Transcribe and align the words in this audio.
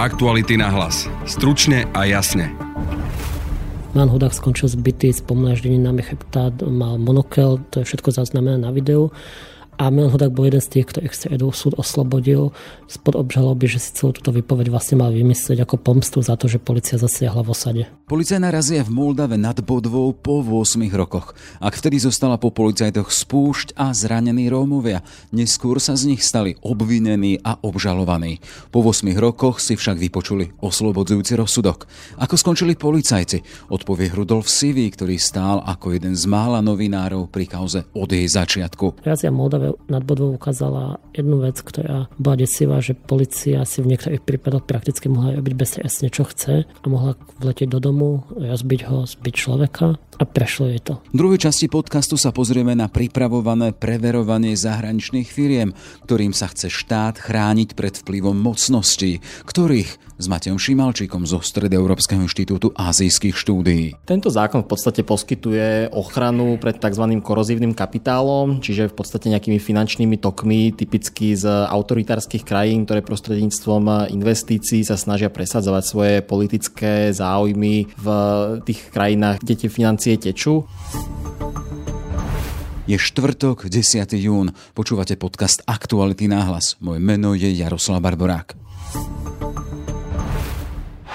Aktuality 0.00 0.56
na 0.56 0.72
hlas. 0.72 1.12
Stručne 1.28 1.84
a 1.92 2.08
jasne. 2.08 2.48
Milan 3.92 4.08
Hudák 4.08 4.32
skončil 4.32 4.72
zbytý 4.72 5.12
s 5.12 5.20
pomlaždeninami 5.20 6.00
cheptát, 6.00 6.56
mal 6.64 6.96
monokel, 6.96 7.60
to 7.68 7.84
je 7.84 7.84
všetko 7.84 8.08
zaznamené 8.08 8.56
na 8.56 8.72
videu 8.72 9.12
a 9.80 9.88
Milan 9.88 10.12
Hudák 10.12 10.36
bol 10.36 10.44
jeden 10.44 10.60
z 10.60 10.76
tých, 10.76 10.92
ktorých 10.92 11.14
sa 11.16 11.32
Edu 11.32 11.48
súd 11.56 11.72
oslobodil 11.80 12.52
spod 12.84 13.16
obžaloby, 13.16 13.64
že 13.64 13.80
si 13.80 13.96
celú 13.96 14.12
túto 14.12 14.28
výpoveď 14.28 14.68
vlastne 14.68 15.00
mal 15.00 15.08
vymyslieť 15.08 15.64
ako 15.64 15.80
pomstu 15.80 16.20
za 16.20 16.36
to, 16.36 16.52
že 16.52 16.60
policia 16.60 17.00
zasiahla 17.00 17.40
v 17.40 17.48
osade. 17.48 17.82
Policajná 18.04 18.52
razia 18.52 18.84
v 18.84 18.92
Moldave 18.92 19.40
nad 19.40 19.56
Bodvou 19.64 20.12
po 20.12 20.44
8 20.44 20.84
rokoch. 20.92 21.32
Ak 21.64 21.80
vtedy 21.80 21.96
zostala 21.96 22.36
po 22.36 22.52
policajtoch 22.52 23.08
spúšť 23.08 23.72
a 23.80 23.96
zranení 23.96 24.52
Rómovia, 24.52 25.00
neskôr 25.32 25.80
sa 25.80 25.96
z 25.96 26.12
nich 26.12 26.20
stali 26.20 26.60
obvinení 26.60 27.40
a 27.40 27.56
obžalovaní. 27.64 28.44
Po 28.68 28.84
8 28.84 29.08
rokoch 29.16 29.64
si 29.64 29.80
však 29.80 29.96
vypočuli 29.96 30.52
oslobodzujúci 30.60 31.40
rozsudok. 31.40 31.88
Ako 32.20 32.36
skončili 32.36 32.76
policajci? 32.76 33.70
Odpovie 33.72 34.12
Rudolf 34.12 34.50
Sivý, 34.50 34.92
ktorý 34.92 35.16
stál 35.16 35.64
ako 35.64 35.96
jeden 35.96 36.12
z 36.12 36.28
mála 36.28 36.60
novinárov 36.60 37.32
pri 37.32 37.48
kauze 37.48 37.88
od 37.96 38.10
jej 38.12 38.28
začiatku. 38.28 39.00
Razia 39.06 39.32
Moldave 39.32 39.69
nad 39.86 40.02
Bodvou 40.02 40.34
ukázala 40.34 40.98
jednu 41.12 41.42
vec, 41.44 41.60
ktorá 41.60 42.08
bola 42.16 42.36
desivá, 42.40 42.80
že 42.80 42.96
policia 42.96 43.62
si 43.68 43.84
v 43.84 43.94
niektorých 43.94 44.24
prípadoch 44.24 44.64
prakticky 44.64 45.06
mohla 45.06 45.36
robiť 45.36 45.54
bezstresne, 45.54 46.08
čo 46.08 46.26
chce 46.26 46.64
a 46.66 46.86
mohla 46.86 47.14
vletieť 47.38 47.68
do 47.70 47.78
domu, 47.82 48.24
rozbiť 48.34 48.80
ho, 48.88 49.04
zbiť 49.06 49.34
človeka 49.34 50.00
a 50.20 50.24
prešlo 50.28 50.68
jej 50.68 50.80
to. 50.84 51.00
V 51.12 51.16
druhej 51.16 51.40
časti 51.48 51.72
podcastu 51.72 52.20
sa 52.20 52.28
pozrieme 52.34 52.76
na 52.76 52.92
pripravované 52.92 53.72
preverovanie 53.72 54.52
zahraničných 54.52 55.28
firiem, 55.28 55.72
ktorým 56.04 56.36
sa 56.36 56.52
chce 56.52 56.68
štát 56.68 57.16
chrániť 57.16 57.72
pred 57.72 57.96
vplyvom 57.96 58.36
mocností, 58.36 59.24
ktorých 59.48 60.10
s 60.20 60.26
Matejom 60.28 60.60
Šimalčíkom 60.60 61.24
zo 61.24 61.40
Stredoeurópskeho 61.40 62.20
inštitútu 62.20 62.68
azijských 62.76 63.32
štúdií. 63.32 63.96
Tento 64.04 64.28
zákon 64.28 64.60
v 64.60 64.68
podstate 64.68 65.00
poskytuje 65.00 65.88
ochranu 65.96 66.60
pred 66.60 66.76
tzv. 66.76 67.04
korozívnym 67.24 67.72
kapitálom, 67.72 68.60
čiže 68.60 68.92
v 68.92 68.94
podstate 69.00 69.32
nejakými 69.32 69.56
finančnými 69.60 70.16
tokmi, 70.16 70.72
typicky 70.72 71.36
z 71.36 71.46
autoritárskych 71.46 72.42
krajín, 72.42 72.88
ktoré 72.88 73.04
prostredníctvom 73.04 74.10
investícií 74.10 74.82
sa 74.82 74.96
snažia 74.96 75.28
presadzovať 75.28 75.84
svoje 75.84 76.14
politické 76.24 77.12
záujmy 77.12 77.92
v 77.94 78.06
tých 78.64 78.90
krajinách, 78.90 79.44
kde 79.44 79.54
tie 79.54 79.70
financie 79.70 80.16
tečú. 80.16 80.64
Je 82.90 82.98
štvrtok, 82.98 83.70
10. 83.70 84.02
jún. 84.18 84.50
Počúvate 84.74 85.14
podcast 85.14 85.62
Aktuality 85.62 86.26
náhlas. 86.26 86.74
Moje 86.82 86.98
meno 86.98 87.38
je 87.38 87.46
Jaroslav 87.46 88.02
Barborák. 88.02 88.58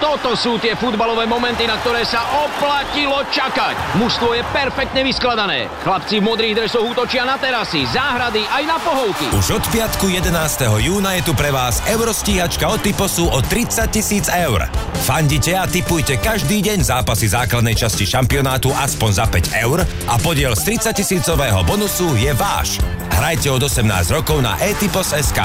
Toto 0.06 0.38
sú 0.38 0.54
tie 0.62 0.78
futbalové 0.78 1.26
momenty, 1.26 1.66
na 1.66 1.82
ktoré 1.82 2.06
sa 2.06 2.22
oplatilo 2.46 3.26
čakať. 3.26 3.98
Mužstvo 3.98 4.38
je 4.38 4.46
perfektne 4.54 5.02
vyskladané. 5.02 5.66
Chlapci 5.82 6.22
v 6.22 6.30
modrých 6.30 6.54
dresoch 6.62 6.86
útočia 6.86 7.26
na 7.26 7.34
terasy, 7.42 7.82
záhrady 7.90 8.46
aj 8.46 8.62
na 8.70 8.78
pohovky. 8.78 9.34
Už 9.34 9.58
od 9.58 9.66
piatku 9.66 10.06
11. 10.06 10.30
júna 10.78 11.18
je 11.18 11.26
tu 11.26 11.34
pre 11.34 11.50
vás 11.50 11.82
eurostíhačka 11.90 12.70
od 12.70 12.86
Typosu 12.86 13.26
o 13.26 13.42
30 13.42 13.90
tisíc 13.90 14.30
eur. 14.30 14.70
Fandite 15.02 15.58
a 15.58 15.66
typujte 15.66 16.22
každý 16.22 16.62
deň 16.62 16.86
zápasy 16.86 17.26
základnej 17.26 17.74
časti 17.74 18.06
šampionátu 18.06 18.70
aspoň 18.78 19.10
za 19.10 19.26
5 19.26 19.58
eur 19.66 19.82
a 20.06 20.14
podiel 20.22 20.54
z 20.54 20.86
30 20.86 21.02
tisícového 21.02 21.66
bonusu 21.66 22.14
je 22.14 22.30
váš. 22.30 22.78
Hrajte 23.10 23.50
od 23.50 23.58
18 23.58 24.14
rokov 24.14 24.38
na 24.38 24.54
etypos.sk. 24.62 25.42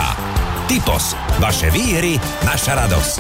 Typos. 0.70 1.18
Vaše 1.42 1.74
výhry, 1.74 2.22
naša 2.46 2.78
radosť. 2.78 3.20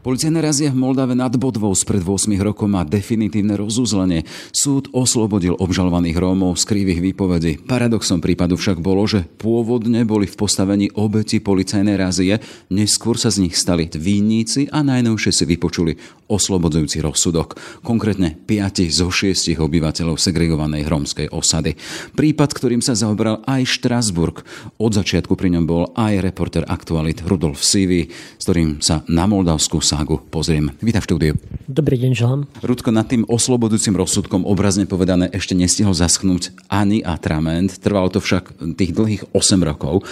Policajná 0.00 0.40
razia 0.40 0.72
v 0.72 0.80
Moldave 0.80 1.12
nad 1.12 1.28
Bodvou 1.36 1.76
spred 1.76 2.00
8 2.00 2.32
rokov 2.40 2.64
má 2.72 2.88
definitívne 2.88 3.52
rozuzlenie. 3.60 4.24
Súd 4.48 4.88
oslobodil 4.96 5.52
obžalovaných 5.60 6.16
Rómov 6.16 6.56
z 6.56 6.64
krivých 6.72 7.04
výpovedí. 7.04 7.60
Paradoxom 7.68 8.24
prípadu 8.24 8.56
však 8.56 8.80
bolo, 8.80 9.04
že 9.04 9.28
pôvodne 9.36 10.08
boli 10.08 10.24
v 10.24 10.40
postavení 10.40 10.88
obeti 10.96 11.36
policajnej 11.44 12.00
razie, 12.00 12.40
neskôr 12.72 13.20
sa 13.20 13.28
z 13.28 13.44
nich 13.44 13.60
stali 13.60 13.92
vinníci 13.92 14.72
a 14.72 14.80
najnovšie 14.80 15.36
si 15.36 15.44
vypočuli 15.44 15.92
oslobodzujúci 16.32 17.04
rozsudok. 17.04 17.60
Konkrétne 17.84 18.40
5 18.48 18.88
zo 18.88 19.12
6 19.12 19.52
obyvateľov 19.60 20.16
segregovanej 20.16 20.88
rómskej 20.88 21.28
osady. 21.28 21.76
Prípad, 22.16 22.56
ktorým 22.56 22.80
sa 22.80 22.96
zaobral 22.96 23.44
aj 23.44 23.68
Štrasburg. 23.68 24.48
Od 24.80 24.92
začiatku 24.96 25.36
pri 25.36 25.52
ňom 25.58 25.68
bol 25.68 25.92
aj 25.92 26.24
reporter 26.24 26.64
aktualit 26.64 27.20
Rudolf 27.20 27.60
Sivy, 27.60 28.08
s 28.08 28.42
ktorým 28.48 28.80
sa 28.80 29.04
na 29.10 29.28
Moldavsku 29.28 29.82
ságu 29.90 30.22
pozriem. 30.30 30.70
Vítam 30.78 31.02
v 31.02 31.08
štúdiu. 31.10 31.32
Dobrý 31.66 31.98
deň, 31.98 32.12
želám. 32.14 32.46
Rudko, 32.62 32.94
nad 32.94 33.10
tým 33.10 33.26
oslobodujúcim 33.26 33.98
rozsudkom 33.98 34.46
obrazne 34.46 34.86
povedané 34.86 35.26
ešte 35.34 35.58
nestihol 35.58 35.98
zaschnúť 35.98 36.54
ani 36.70 37.02
atrament. 37.02 37.74
Trvalo 37.82 38.06
to 38.06 38.22
však 38.22 38.54
tých 38.78 38.94
dlhých 38.94 39.34
8 39.34 39.58
rokov. 39.66 40.06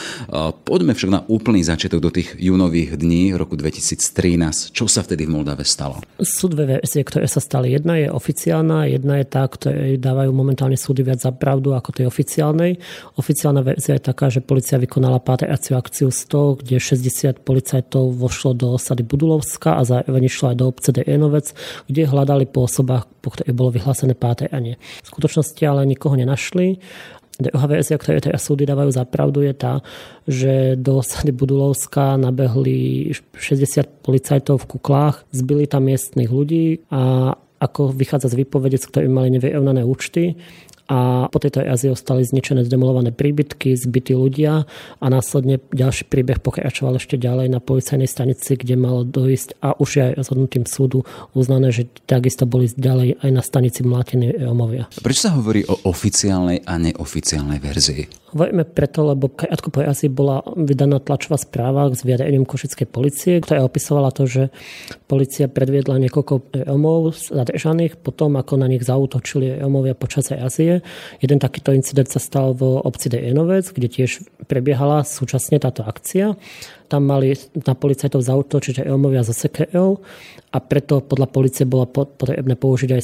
Poďme 0.66 0.98
však 0.98 1.10
na 1.14 1.20
úplný 1.30 1.62
začiatok 1.62 2.02
do 2.02 2.10
tých 2.10 2.34
júnových 2.34 2.98
dní 2.98 3.38
roku 3.38 3.54
2013. 3.54 4.74
Čo 4.74 4.90
sa 4.90 5.06
vtedy 5.06 5.30
v 5.30 5.38
Moldave 5.38 5.62
stalo? 5.62 6.02
Sú 6.18 6.50
dve 6.50 6.82
verzie, 6.82 7.06
ktoré 7.06 7.30
sa 7.30 7.38
stali. 7.38 7.70
Jedna 7.70 8.02
je 8.02 8.10
oficiálna, 8.10 8.90
jedna 8.90 9.22
je 9.22 9.26
tá, 9.30 9.46
ktoré 9.46 9.94
dávajú 9.94 10.34
momentálne 10.34 10.74
súdy 10.74 11.06
viac 11.06 11.22
za 11.22 11.30
pravdu 11.30 11.78
ako 11.78 11.94
tej 11.94 12.10
oficiálnej. 12.10 12.82
Oficiálna 13.14 13.62
verzia 13.62 13.94
je 13.94 14.02
taká, 14.02 14.26
že 14.26 14.42
policia 14.42 14.80
vykonala 14.80 15.22
pátraciu 15.22 15.78
akciu 15.78 16.10
100, 16.10 16.66
kde 16.66 16.82
60 16.82 17.46
policajtov 17.46 18.16
vošlo 18.16 18.56
do 18.56 18.74
osady 18.74 19.04
Budulovska 19.04 19.67
Slovenska 19.68 19.76
a 19.76 19.82
zároveň 19.84 20.22
išlo 20.24 20.46
aj 20.52 20.56
do 20.56 20.66
obce 20.68 20.90
Dejenovec, 20.92 21.46
kde 21.88 22.08
hľadali 22.08 22.44
po 22.48 22.64
osobách, 22.64 23.04
po 23.20 23.28
ktorých 23.34 23.56
bolo 23.56 23.70
vyhlásené 23.74 24.14
pátranie. 24.16 24.80
V 25.04 25.08
skutočnosti 25.12 25.62
ale 25.64 25.84
nikoho 25.84 26.16
nenašli 26.16 26.80
Druhá 27.38 27.70
verzia, 27.70 28.02
ktoré 28.02 28.18
teda 28.18 28.34
súdy 28.34 28.66
dávajú 28.66 28.90
za 28.90 29.06
pravdu, 29.06 29.46
je 29.46 29.54
tá, 29.54 29.78
že 30.26 30.74
do 30.74 30.98
osady 30.98 31.30
Budulovska 31.30 32.18
nabehli 32.18 33.14
60 33.14 34.02
policajtov 34.02 34.66
v 34.66 34.74
kuklách, 34.74 35.22
zbili 35.30 35.70
tam 35.70 35.86
miestnych 35.86 36.34
ľudí 36.34 36.82
a 36.90 37.30
ako 37.62 37.94
vychádza 37.94 38.34
z 38.34 38.42
výpovede, 38.42 38.82
ktorí 38.82 39.06
mali 39.06 39.30
nevyrovnané 39.38 39.86
účty, 39.86 40.34
a 40.88 41.28
po 41.28 41.36
tejto 41.36 41.60
jazy 41.60 41.92
ostali 41.92 42.24
zničené 42.24 42.64
zdemolované 42.64 43.12
príbytky, 43.12 43.76
zbytí 43.76 44.16
ľudia 44.16 44.64
a 44.98 45.06
následne 45.06 45.60
ďalší 45.68 46.08
príbeh 46.08 46.40
pokračoval 46.40 46.96
ešte 46.96 47.20
ďalej 47.20 47.52
na 47.52 47.60
policajnej 47.60 48.08
stanici, 48.08 48.56
kde 48.56 48.80
malo 48.80 49.04
dojsť 49.04 49.60
a 49.60 49.76
už 49.76 49.90
aj 50.00 50.12
rozhodnutým 50.16 50.64
súdu 50.64 51.04
uznané, 51.36 51.76
že 51.76 51.92
takisto 52.08 52.48
boli 52.48 52.72
ďalej 52.72 53.20
aj 53.20 53.30
na 53.30 53.42
stanici 53.44 53.84
mlátení 53.84 54.32
Rómovia. 54.40 54.88
Prečo 55.04 55.28
sa 55.28 55.36
hovorí 55.36 55.60
o 55.68 55.76
oficiálnej 55.84 56.64
a 56.64 56.80
neoficiálnej 56.80 57.60
verzii? 57.60 58.28
Hovoríme 58.28 58.68
preto, 58.68 59.08
lebo 59.08 59.32
krátko 59.32 59.72
po 59.72 59.80
jazy 59.80 60.12
bola 60.12 60.44
vydaná 60.52 61.00
tlačová 61.00 61.40
správa 61.40 61.88
s 61.88 62.04
vyjadrením 62.04 62.44
košickej 62.44 62.84
policie, 62.84 63.40
ktorá 63.40 63.64
opisovala 63.64 64.12
to, 64.12 64.28
že 64.28 64.52
policia 65.08 65.48
predviedla 65.48 65.96
niekoľko 65.96 66.52
Rómov 66.68 67.16
zadržaných 67.16 67.96
potom, 67.96 68.36
ako 68.36 68.60
na 68.60 68.68
nich 68.68 68.84
zautočili 68.84 69.56
Rómovia 69.64 69.96
počas 69.96 70.28
Jeden 71.18 71.38
takýto 71.38 71.74
incident 71.74 72.08
sa 72.08 72.20
stal 72.22 72.54
v 72.54 72.82
obci 72.82 73.08
Dejenovec, 73.12 73.70
kde 73.72 73.88
tiež 73.88 74.24
prebiehala 74.46 75.04
súčasne 75.04 75.60
táto 75.60 75.84
akcia. 75.84 76.34
Tam 76.88 77.04
mali 77.04 77.36
na 77.68 77.76
policajtov 77.76 78.24
zautočiť 78.24 78.80
aj 78.80 78.88
Elmovia 78.88 79.20
zo 79.20 79.36
SKL 79.36 80.00
a 80.48 80.58
preto 80.64 81.04
podľa 81.04 81.28
policie 81.28 81.68
bolo 81.68 81.84
potrebné 81.84 82.56
použiť 82.56 82.90
aj 82.96 83.02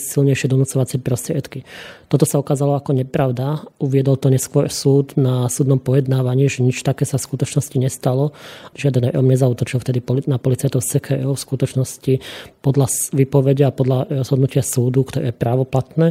silnejšie 0.00 0.48
donúcovacie 0.48 0.96
prostriedky. 0.96 1.68
Toto 2.08 2.24
sa 2.24 2.40
ukázalo 2.40 2.74
ako 2.74 2.96
nepravda. 2.96 3.68
Uviedol 3.76 4.16
to 4.16 4.32
neskôr 4.32 4.72
súd 4.72 5.12
na 5.20 5.46
súdnom 5.52 5.76
pojednávaní, 5.76 6.48
že 6.48 6.64
nič 6.64 6.80
také 6.80 7.04
sa 7.04 7.20
v 7.20 7.28
skutočnosti 7.28 7.76
nestalo. 7.76 8.32
Žiaden 8.74 9.12
EOM 9.12 9.28
nezautočil 9.28 9.78
vtedy 9.78 10.00
na 10.24 10.40
policajtov 10.40 10.80
CKO. 10.80 11.36
V 11.36 11.44
skutočnosti 11.44 12.12
podľa 12.64 12.88
vypovedia 13.12 13.68
a 13.68 13.76
podľa 13.76 14.24
rozhodnutia 14.24 14.64
súdu, 14.64 15.04
ktoré 15.04 15.30
je 15.30 15.36
právoplatné, 15.36 16.06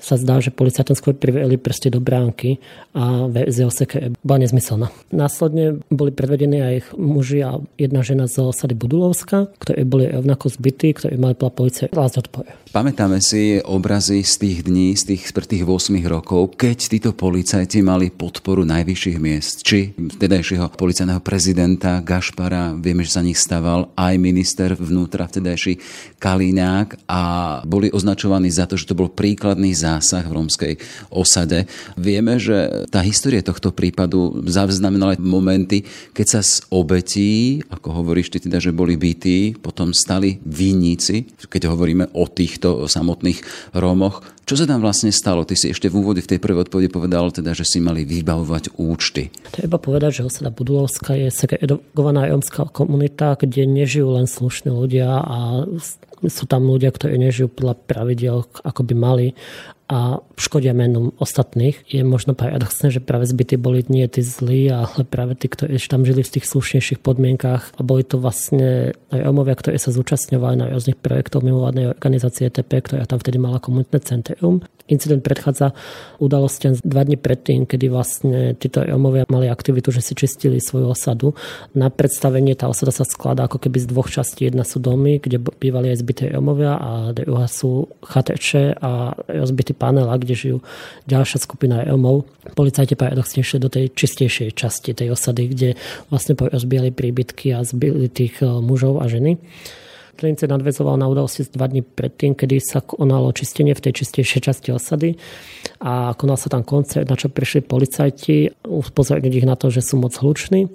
sa 0.00 0.16
zdá, 0.16 0.40
že 0.40 0.50
policajtom 0.50 0.96
skôr 0.96 1.12
priveli 1.12 1.60
prste 1.60 1.92
do 1.92 2.00
bránky 2.00 2.56
a 2.96 3.28
verzia 3.28 3.68
CKE 3.68 4.16
bola 4.24 4.48
nezmyselná. 4.48 4.88
Následne 5.12 5.84
boli 5.92 6.10
predvedení 6.46 6.62
aj 6.62 6.94
muži 6.94 7.42
a 7.42 7.58
jedna 7.74 8.06
žena 8.06 8.30
z 8.30 8.38
osady 8.38 8.78
Budulovska, 8.78 9.50
ktorí 9.58 9.82
boli 9.82 10.06
rovnako 10.06 10.54
zbytí, 10.54 10.94
ktorí 10.94 11.14
mali 11.18 11.34
podľa 11.34 11.54
policie 11.54 11.84
vlásť 11.90 12.16
odpoje. 12.22 12.50
Pamätáme 12.70 13.18
si 13.24 13.58
obrazy 13.64 14.20
z 14.22 14.34
tých 14.36 14.58
dní, 14.68 14.92
z 14.94 15.16
tých 15.16 15.32
tých 15.32 15.64
8 15.64 15.96
rokov, 16.06 16.60
keď 16.60 16.78
títo 16.92 17.10
policajti 17.16 17.80
mali 17.80 18.12
podporu 18.12 18.68
najvyšších 18.68 19.18
miest, 19.18 19.64
či 19.64 19.96
vtedajšieho 19.96 20.70
policajného 20.76 21.22
prezidenta 21.24 22.04
Gašpara, 22.04 22.76
vieme, 22.76 23.02
že 23.02 23.16
sa 23.16 23.24
nich 23.24 23.40
staval 23.40 23.90
aj 23.96 24.14
minister 24.20 24.76
vnútra 24.76 25.24
vtedajší 25.24 25.80
Kalínák 26.20 27.08
a 27.08 27.22
boli 27.64 27.88
označovaní 27.88 28.52
za 28.52 28.68
to, 28.68 28.76
že 28.76 28.92
to 28.92 28.98
bol 28.98 29.08
príkladný 29.08 29.72
zásah 29.72 30.26
v 30.28 30.36
rómskej 30.36 30.72
osade. 31.08 31.64
Vieme, 31.96 32.36
že 32.36 32.86
tá 32.92 33.00
história 33.00 33.40
tohto 33.40 33.72
prípadu 33.72 34.44
zaznamenala 34.44 35.16
momenty, 35.16 35.86
keď 36.12 36.26
sa 36.28 36.35
z 36.40 36.64
obetí, 36.72 37.60
ako 37.68 38.02
hovoríš 38.02 38.32
ty 38.32 38.38
teda, 38.42 38.58
že 38.58 38.74
boli 38.74 38.96
bytí, 38.96 39.60
potom 39.60 39.92
stali 39.92 40.40
vinníci, 40.42 41.36
keď 41.46 41.72
hovoríme 41.72 42.12
o 42.16 42.24
týchto 42.26 42.88
samotných 42.88 43.70
Rómoch. 43.76 44.24
Čo 44.46 44.62
sa 44.62 44.70
tam 44.70 44.78
vlastne 44.78 45.10
stalo? 45.10 45.42
Ty 45.42 45.58
si 45.58 45.74
ešte 45.74 45.90
v 45.90 45.98
úvode 45.98 46.22
v 46.22 46.30
tej 46.30 46.38
prvej 46.38 46.70
odpovedi 46.70 46.86
povedal, 46.86 47.34
teda, 47.34 47.50
že 47.50 47.66
si 47.66 47.82
mali 47.82 48.06
vybavovať 48.06 48.78
účty. 48.78 49.34
Treba 49.50 49.82
povedať, 49.82 50.22
že 50.22 50.26
osada 50.30 50.54
Budulovská 50.54 51.18
je 51.18 51.34
segregovaná 51.34 52.30
rómska 52.30 52.70
komunita, 52.70 53.34
kde 53.34 53.66
nežijú 53.66 54.14
len 54.14 54.30
slušní 54.30 54.70
ľudia 54.70 55.18
a 55.18 55.66
sú 56.24 56.44
tam 56.48 56.64
ľudia, 56.70 56.94
ktorí 56.94 57.18
nežijú 57.18 57.50
podľa 57.50 57.74
pravidel, 57.90 58.46
ako 58.64 58.80
by 58.86 58.94
mali 58.94 59.26
a 59.86 60.18
škodia 60.34 60.74
menom 60.74 61.14
ostatných. 61.22 61.86
Je 61.86 62.02
možno 62.02 62.34
paradoxné, 62.34 62.90
že 62.90 62.98
práve 62.98 63.30
zbytí 63.30 63.54
boli 63.54 63.86
nie 63.86 64.02
tí 64.10 64.18
zlí, 64.18 64.66
ale 64.66 65.06
práve 65.06 65.38
tí, 65.38 65.46
ktorí 65.46 65.78
tam 65.86 66.02
žili 66.02 66.26
v 66.26 66.32
tých 66.38 66.46
slušnejších 66.50 66.98
podmienkách 66.98 67.78
a 67.78 67.80
boli 67.86 68.02
to 68.02 68.18
vlastne 68.18 68.98
aj 69.14 69.20
Romovia, 69.22 69.54
ktorí 69.54 69.78
sa 69.78 69.94
zúčastňovali 69.94 70.54
na 70.58 70.66
rôznych 70.74 70.98
projektov 70.98 71.46
mimovládnej 71.46 71.94
organizácie 71.94 72.50
ETP, 72.50 72.82
ktorá 72.82 73.06
tam 73.06 73.22
vtedy 73.22 73.38
mala 73.38 73.62
komunitné 73.62 74.02
centrum. 74.02 74.66
Incident 74.86 75.22
predchádza 75.22 75.74
udalostiam 76.22 76.78
dva 76.78 77.02
dní 77.02 77.18
predtým, 77.18 77.66
kedy 77.66 77.90
vlastne 77.90 78.54
títo 78.54 78.86
Romovia 78.86 79.26
mali 79.26 79.50
aktivitu, 79.50 79.90
že 79.90 80.02
si 80.02 80.14
čistili 80.14 80.62
svoju 80.62 80.94
osadu. 80.94 81.34
Na 81.74 81.90
predstavenie 81.90 82.54
tá 82.54 82.70
osada 82.70 82.94
sa 82.94 83.02
skladá 83.02 83.50
ako 83.50 83.58
keby 83.66 83.82
z 83.82 83.90
dvoch 83.90 84.06
častí. 84.10 84.46
Jedna 84.46 84.62
sú 84.62 84.78
domy, 84.78 85.18
kde 85.18 85.42
bývali 85.42 85.90
aj 85.90 86.02
zbyté 86.02 86.24
Romovia 86.30 86.78
a 86.78 86.90
druhá 87.10 87.50
sú 87.50 87.90
chateče 88.02 88.78
a 88.78 89.14
rozbitý 89.26 89.74
panel, 89.76 90.08
kde 90.08 90.34
žijú 90.34 90.58
ďalšia 91.04 91.38
skupina 91.38 91.84
Romov. 91.84 92.24
Policajti 92.56 92.96
paradoxne 92.96 93.44
išli 93.44 93.60
do 93.60 93.68
tej 93.68 93.92
čistejšej 93.92 94.56
časti 94.56 94.96
tej 94.96 95.12
osady, 95.12 95.42
kde 95.52 95.68
vlastne 96.08 96.32
rozbili 96.34 96.88
príbytky 96.90 97.52
a 97.52 97.60
zbili 97.62 98.08
tých 98.08 98.40
eh, 98.40 98.48
mužov 98.48 99.04
a 99.04 99.06
ženy. 99.06 99.36
Trince 100.16 100.48
nadvezoval 100.48 100.96
na 100.96 101.12
udalosti 101.12 101.44
dva 101.52 101.68
dní 101.68 101.84
predtým, 101.84 102.32
kedy 102.32 102.56
sa 102.64 102.80
konalo 102.80 103.36
čistenie 103.36 103.76
v 103.76 103.84
tej 103.84 104.00
čistejšej 104.00 104.40
časti 104.48 104.72
osady 104.72 105.20
a 105.84 106.16
konal 106.16 106.40
sa 106.40 106.48
tam 106.48 106.64
koncert, 106.64 107.04
na 107.04 107.20
čo 107.20 107.28
prišli 107.28 107.60
policajti 107.68 108.64
upozorniť 108.64 109.32
ich 109.36 109.44
na 109.44 109.60
to, 109.60 109.68
že 109.68 109.84
sú 109.84 110.00
moc 110.00 110.16
hluční 110.16 110.72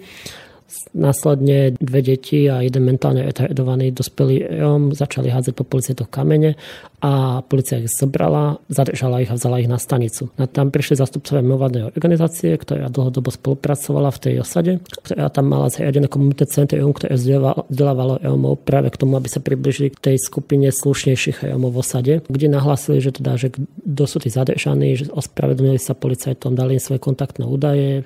Následne 0.91 1.75
dve 1.79 2.01
deti 2.03 2.47
a 2.51 2.63
jeden 2.63 2.87
mentálne 2.87 3.23
retardovaný 3.27 3.91
dospelý 3.91 4.59
Rom 4.59 4.91
začali 4.91 5.31
hádzať 5.31 5.53
po 5.55 5.63
policajtoch 5.67 6.07
kamene 6.07 6.55
a 7.01 7.41
policia 7.41 7.81
ich 7.81 7.89
zobrala, 7.89 8.61
zadržala 8.69 9.25
ich 9.25 9.31
a 9.31 9.35
vzala 9.35 9.57
ich 9.57 9.71
na 9.71 9.81
stanicu. 9.81 10.29
A 10.37 10.45
tam 10.45 10.69
prišli 10.69 11.01
zastupcovia 11.01 11.41
mimovládnej 11.41 11.89
organizácie, 11.89 12.53
ktorá 12.53 12.93
dlhodobo 12.93 13.33
spolupracovala 13.33 14.13
v 14.13 14.21
tej 14.21 14.33
osade, 14.45 14.71
ktorá 15.01 15.33
tam 15.33 15.49
mala 15.49 15.73
zriadené 15.73 16.05
komunitné 16.05 16.45
centrum, 16.45 16.93
ktoré 16.93 17.17
vzdelávalo 17.17 18.21
Romov 18.21 18.61
práve 18.61 18.93
k 18.93 18.99
tomu, 19.01 19.17
aby 19.17 19.27
sa 19.27 19.41
približili 19.41 19.89
k 19.91 20.13
tej 20.13 20.17
skupine 20.21 20.69
slušnejších 20.69 21.41
Romov 21.49 21.73
v 21.73 21.81
osade, 21.81 22.13
kde 22.29 22.47
nahlásili, 22.53 23.01
že 23.01 23.17
teda, 23.17 23.33
že 23.35 23.49
kto 23.49 24.03
sú 24.05 24.21
tí 24.21 24.29
zadržaní, 24.29 24.93
že 24.93 25.09
ospravedlnili 25.09 25.81
sa 25.81 25.97
policajtom, 25.97 26.53
dali 26.53 26.77
im 26.77 26.83
svoje 26.83 27.01
kontaktné 27.01 27.49
údaje, 27.49 28.05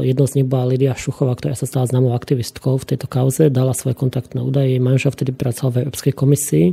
Jednou 0.00 0.24
z 0.24 0.40
nich 0.40 0.48
bola 0.48 0.72
Lidia 0.72 0.96
Šuchová, 0.96 1.36
ktorá 1.36 1.52
sa 1.52 1.68
stala 1.68 1.84
známou 1.84 2.16
aktivistkou 2.16 2.80
v 2.80 2.88
tejto 2.88 3.04
kauze, 3.04 3.52
dala 3.52 3.76
svoje 3.76 4.00
kontaktné 4.00 4.40
údaje. 4.40 4.72
Jej 4.72 4.80
manžel 4.80 5.12
vtedy 5.12 5.36
pracoval 5.36 5.70
v 5.76 5.78
Európskej 5.84 6.12
komisii 6.16 6.72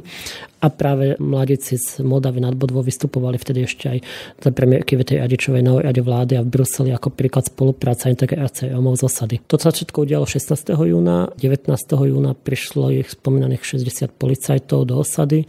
a 0.63 0.71
práve 0.71 1.19
mladíci 1.19 1.75
z 1.75 1.99
Moldavy 2.07 2.39
nad 2.39 2.55
Bodvou 2.55 2.79
vystupovali 2.79 3.35
vtedy 3.35 3.67
ešte 3.67 3.85
aj 3.91 3.99
za 4.39 4.49
premiérky 4.55 4.95
Vetej 4.95 5.19
Adičovej 5.19 5.59
novej 5.59 5.91
rade 5.91 5.99
vlády 5.99 6.39
a 6.39 6.45
v 6.47 6.55
Bruseli 6.55 6.95
ako 6.95 7.11
príklad 7.11 7.51
spolupráca 7.51 8.07
integrácie 8.07 8.71
Romov 8.71 8.95
z 8.95 9.11
osady. 9.11 9.35
To 9.51 9.59
sa 9.59 9.75
všetko 9.75 10.07
udialo 10.07 10.23
16. 10.23 10.71
júna. 10.71 11.35
19. 11.35 11.67
júna 11.99 12.31
prišlo 12.31 12.95
ich 12.95 13.11
spomínaných 13.11 13.75
60 13.75 14.15
policajtov 14.15 14.87
do 14.87 15.03
osady 15.03 15.43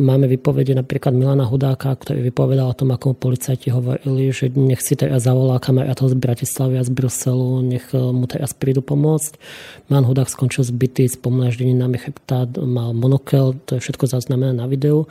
Máme 0.00 0.24
vypovede 0.24 0.72
napríklad 0.72 1.12
Milana 1.12 1.44
Hudáka, 1.44 1.92
ktorý 1.92 2.24
vypovedal 2.32 2.72
o 2.72 2.78
tom, 2.78 2.96
ako 2.96 3.12
policajti 3.12 3.68
hovorili, 3.68 4.32
že 4.32 4.48
nech 4.48 4.80
si 4.80 4.96
teraz 4.96 5.28
zavolá 5.28 5.60
kamarátov 5.60 6.08
z 6.08 6.16
Bratislavy 6.16 6.80
a 6.80 6.86
z 6.88 6.88
Bruselu, 6.88 7.60
nech 7.60 7.84
eh, 7.92 8.00
mu 8.00 8.24
teraz 8.24 8.56
prídu 8.56 8.80
pomôcť. 8.80 9.36
Milan 9.92 10.08
Hudák 10.08 10.32
skončil 10.32 10.64
zbytý 10.64 11.12
s 11.12 11.20
pomlaždeninami 11.20 12.00
chrbta, 12.00 12.48
mal 12.64 12.96
monokel, 12.96 13.52
to 13.68 13.76
je 13.76 13.84
všetko 13.84 14.08
zaznamené 14.08 14.56
na 14.56 14.64
videu. 14.64 15.04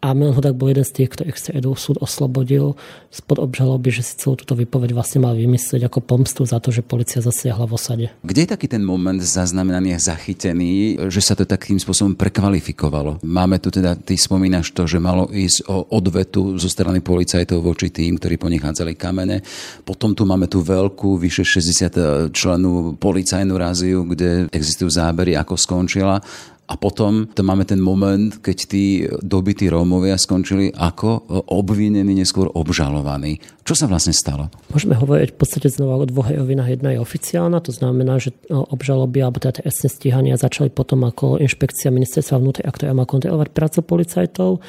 A 0.00 0.16
Milan 0.16 0.32
Hudák 0.32 0.56
bol 0.56 0.72
jeden 0.72 0.80
z 0.80 0.96
tých, 0.96 1.12
ktorých 1.12 1.36
stredu 1.36 1.76
súd 1.76 2.00
oslobodil 2.00 2.72
spod 3.12 3.36
obžaloby, 3.36 3.92
že 3.92 4.00
si 4.00 4.16
celú 4.16 4.32
túto 4.32 4.56
výpoveď 4.56 4.96
vlastne 4.96 5.20
mal 5.20 5.36
vymyslieť 5.36 5.92
ako 5.92 6.00
pomstu 6.00 6.48
za 6.48 6.56
to, 6.56 6.72
že 6.72 6.80
policia 6.80 7.20
zasiahla 7.20 7.68
v 7.68 7.76
osade. 7.76 8.06
Kde 8.24 8.48
je 8.48 8.52
taký 8.56 8.64
ten 8.64 8.80
moment 8.80 9.20
zaznamenaný 9.20 9.92
a 9.92 10.00
zachytený, 10.00 10.96
že 11.12 11.20
sa 11.20 11.36
to 11.36 11.44
takým 11.44 11.76
spôsobom 11.76 12.16
prekvalifikovalo? 12.16 13.20
Máme 13.20 13.60
tu 13.60 13.68
teda, 13.68 13.92
ty 13.92 14.16
spomínaš 14.16 14.72
to, 14.72 14.88
že 14.88 14.96
malo 14.96 15.28
ísť 15.28 15.68
o 15.68 15.92
odvetu 15.92 16.56
zo 16.56 16.72
strany 16.72 17.04
policajtov 17.04 17.60
voči 17.60 17.92
tým, 17.92 18.16
ktorí 18.16 18.40
ponechádzali 18.40 18.96
kamene. 18.96 19.44
Potom 19.84 20.16
tu 20.16 20.24
máme 20.24 20.48
tú 20.48 20.64
veľkú, 20.64 21.20
vyše 21.20 21.44
60 21.44 22.32
členú 22.32 22.96
policajnú 22.96 23.52
ráziu, 23.52 24.08
kde 24.08 24.48
existujú 24.48 24.88
zábery, 24.88 25.36
ako 25.36 25.60
skončila 25.60 26.24
a 26.70 26.78
potom 26.78 27.26
to 27.26 27.42
máme 27.42 27.66
ten 27.66 27.82
moment, 27.82 28.38
keď 28.38 28.58
tí 28.70 29.02
dobití 29.26 29.66
Rómovia 29.66 30.14
skončili 30.14 30.70
ako 30.70 31.42
obvinení, 31.50 32.14
neskôr 32.14 32.46
obžalovaní. 32.46 33.42
Čo 33.66 33.74
sa 33.74 33.86
vlastne 33.90 34.14
stalo? 34.14 34.46
Môžeme 34.70 34.94
hovoriť 34.94 35.34
v 35.34 35.38
podstate 35.38 35.66
znova 35.66 35.98
o 35.98 36.06
dvoch 36.06 36.30
rovinách. 36.30 36.78
Jedna 36.78 36.94
je 36.94 37.02
oficiálna, 37.02 37.58
to 37.58 37.74
znamená, 37.74 38.22
že 38.22 38.30
obžaloby 38.50 39.18
alebo 39.18 39.42
teda 39.42 39.66
trestné 39.66 39.90
stíhania 39.90 40.38
začali 40.38 40.70
potom 40.70 41.02
ako 41.10 41.42
inšpekcia 41.42 41.90
ministerstva 41.90 42.38
vnútra, 42.38 42.70
ktorá 42.70 42.94
má 42.94 43.02
kontrolovať 43.02 43.50
prácu 43.50 43.78
policajtov 43.82 44.62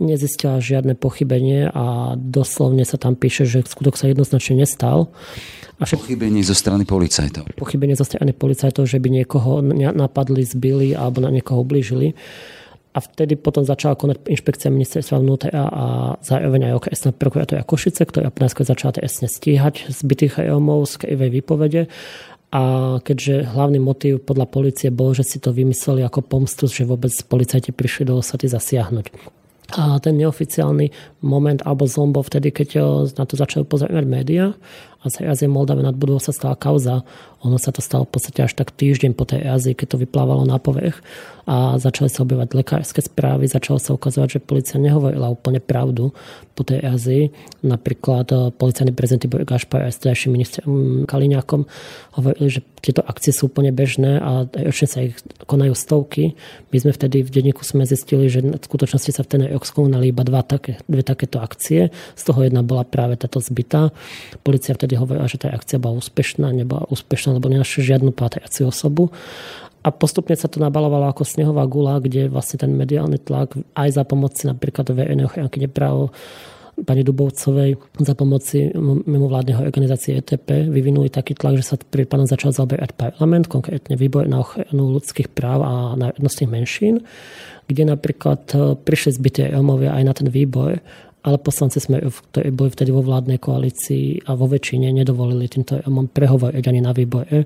nezistila 0.00 0.58
žiadne 0.58 0.96
pochybenie 0.96 1.68
a 1.68 2.16
doslovne 2.16 2.82
sa 2.88 2.96
tam 2.96 3.14
píše, 3.14 3.44
že 3.44 3.62
skutok 3.68 4.00
sa 4.00 4.08
jednoznačne 4.08 4.64
nestal. 4.64 5.12
A 5.76 5.84
však... 5.84 6.00
Pochybenie 6.00 6.40
zo 6.40 6.56
strany 6.56 6.88
policajtov. 6.88 7.52
Pochybenie 7.56 7.94
zo 7.94 8.08
strany 8.08 8.32
policajtov, 8.32 8.88
že 8.88 8.96
by 8.96 9.08
niekoho 9.12 9.60
napadli, 9.94 10.44
zbili 10.44 10.96
alebo 10.96 11.20
na 11.20 11.28
niekoho 11.28 11.60
ublížili. 11.60 12.16
A 12.90 12.98
vtedy 12.98 13.38
potom 13.38 13.62
začala 13.62 13.94
konať 13.94 14.26
inšpekcia 14.26 14.66
ministerstva 14.66 15.22
vnútra 15.22 15.62
a 15.62 15.84
zároveň 16.26 16.74
aj 16.74 16.76
okresná 16.82 17.10
prokuratúra 17.14 17.62
Košice, 17.62 18.02
ktorá 18.02 18.34
najskôr 18.34 18.66
začala 18.66 18.98
trestne 18.98 19.30
stíhať 19.30 19.86
zbytých 19.94 20.42
Rómov 20.42 20.90
z 20.90 21.06
krivej 21.06 21.30
výpovede. 21.38 21.86
A 22.50 22.62
keďže 23.06 23.46
hlavný 23.46 23.78
motív 23.78 24.26
podľa 24.26 24.50
policie 24.50 24.90
bol, 24.90 25.14
že 25.14 25.22
si 25.22 25.38
to 25.38 25.54
vymysleli 25.54 26.02
ako 26.02 26.26
pomstu, 26.26 26.66
že 26.66 26.82
vôbec 26.82 27.14
policajti 27.30 27.70
prišli 27.70 28.10
do 28.10 28.18
osady 28.18 28.50
zasiahnuť. 28.50 29.38
A 29.76 30.02
ten 30.02 30.18
neoficiálny 30.18 30.90
moment 31.22 31.60
alebo 31.62 31.86
zlom 31.86 32.10
bol 32.10 32.26
vtedy, 32.26 32.50
keď 32.50 32.68
na 33.14 33.24
to 33.26 33.38
začali 33.38 33.66
pozerať 33.66 34.04
médiá 34.06 34.54
a 35.00 35.06
z 35.08 35.24
Eazie 35.24 35.48
Moldave 35.48 35.80
nad 35.80 35.96
budovou 35.96 36.20
sa 36.20 36.32
stala 36.32 36.60
kauza. 36.60 37.00
Ono 37.40 37.56
sa 37.56 37.72
to 37.72 37.80
stalo 37.80 38.04
v 38.04 38.12
podstate 38.12 38.44
až 38.44 38.52
tak 38.52 38.68
týždeň 38.76 39.16
po 39.16 39.24
tej 39.24 39.48
Eazii, 39.48 39.72
keď 39.72 39.96
to 39.96 40.02
vyplávalo 40.04 40.44
na 40.44 40.60
povrch 40.60 41.00
a 41.48 41.80
začali 41.80 42.12
sa 42.12 42.22
objavať 42.22 42.52
lekárske 42.52 43.00
správy, 43.00 43.48
začalo 43.48 43.80
sa 43.80 43.96
ukazovať, 43.96 44.38
že 44.38 44.44
policia 44.44 44.76
nehovorila 44.76 45.32
úplne 45.32 45.58
pravdu 45.58 46.12
po 46.52 46.62
tej 46.62 46.84
Eazii. 46.84 47.32
Napríklad 47.64 48.26
eh, 48.28 48.38
policajný 48.52 48.92
prezident 48.92 49.24
Tibor 49.24 49.48
Gašpar 49.48 49.88
a 49.88 49.90
starší 49.90 50.28
minister 50.28 50.68
mm, 50.68 51.08
Kaliňákom 51.08 51.64
hovorili, 52.20 52.48
že 52.52 52.60
tieto 52.84 53.04
akcie 53.04 53.32
sú 53.32 53.48
úplne 53.48 53.72
bežné 53.72 54.20
a 54.20 54.44
ročne 54.48 54.88
sa 54.88 55.04
ich 55.04 55.16
konajú 55.44 55.76
stovky. 55.76 56.36
My 56.72 56.76
sme 56.80 56.92
vtedy 56.96 57.20
v 57.20 57.32
denníku 57.32 57.60
sme 57.64 57.84
zistili, 57.84 58.32
že 58.32 58.40
v 58.40 58.56
skutočnosti 58.56 59.12
sa 59.12 59.24
v 59.24 59.30
ten 59.36 59.42
rok 59.48 59.68
skonali 59.68 60.12
iba 60.12 60.24
dva 60.24 60.40
také, 60.40 60.80
dve 60.88 61.04
takéto 61.04 61.40
akcie. 61.44 61.92
Z 62.16 62.22
toho 62.24 62.44
jedna 62.44 62.64
bola 62.64 62.88
práve 62.88 63.20
táto 63.20 63.40
zbytá. 63.40 63.92
Policia 64.40 64.72
vtedy 64.72 64.89
vtedy 64.90 65.06
hovorila, 65.06 65.30
že 65.30 65.38
tá 65.38 65.54
akcia 65.54 65.78
bola 65.78 66.02
úspešná, 66.02 66.50
nebola 66.50 66.82
úspešná, 66.90 67.38
lebo 67.38 67.46
nenašli 67.46 67.86
žiadnu 67.94 68.10
pátraciu 68.10 68.74
osobu. 68.74 69.14
A 69.86 69.94
postupne 69.94 70.34
sa 70.34 70.50
to 70.50 70.58
nabalovalo 70.58 71.06
ako 71.14 71.22
snehová 71.22 71.62
gula, 71.70 72.02
kde 72.02 72.26
vlastne 72.26 72.58
ten 72.58 72.74
mediálny 72.74 73.22
tlak 73.22 73.54
aj 73.78 73.88
za 73.94 74.02
pomoci 74.02 74.50
napríklad 74.50 74.90
verejnej 74.90 75.30
ochránky 75.30 75.62
nepráv 75.62 76.10
pani 76.82 77.06
Dubovcovej 77.06 77.78
za 78.02 78.14
pomoci 78.18 78.72
mimovládneho 79.06 79.62
organizácie 79.62 80.18
ETP 80.18 80.66
vyvinuli 80.66 81.12
taký 81.12 81.38
tlak, 81.38 81.60
že 81.60 81.64
sa 81.64 81.76
prípadom 81.78 82.26
začal 82.26 82.50
zaoberať 82.50 82.98
parlament, 82.98 83.46
konkrétne 83.46 83.94
výbor 83.94 84.26
na 84.26 84.42
ochranu 84.42 84.98
ľudských 84.98 85.30
práv 85.30 85.60
a 85.62 85.72
národnostných 85.94 86.50
menšín, 86.50 87.04
kde 87.70 87.94
napríklad 87.94 88.42
eh, 88.52 88.74
prišli 88.74 89.10
zbyté 89.16 89.54
Rómovia 89.54 89.94
aj 89.94 90.04
na 90.04 90.12
ten 90.16 90.28
výbor 90.32 90.82
ale 91.20 91.36
poslanci 91.36 91.78
sme, 91.80 92.00
ktorí 92.00 92.48
boli 92.52 92.72
vtedy 92.72 92.90
vo 92.90 93.04
vládnej 93.04 93.36
koalícii 93.36 94.24
a 94.24 94.36
vo 94.36 94.48
väčšine 94.48 94.88
nedovolili 94.88 95.46
týmto 95.50 95.80
prehovoriť 95.86 96.64
ani 96.64 96.80
na 96.80 96.92
výbore. 96.96 97.44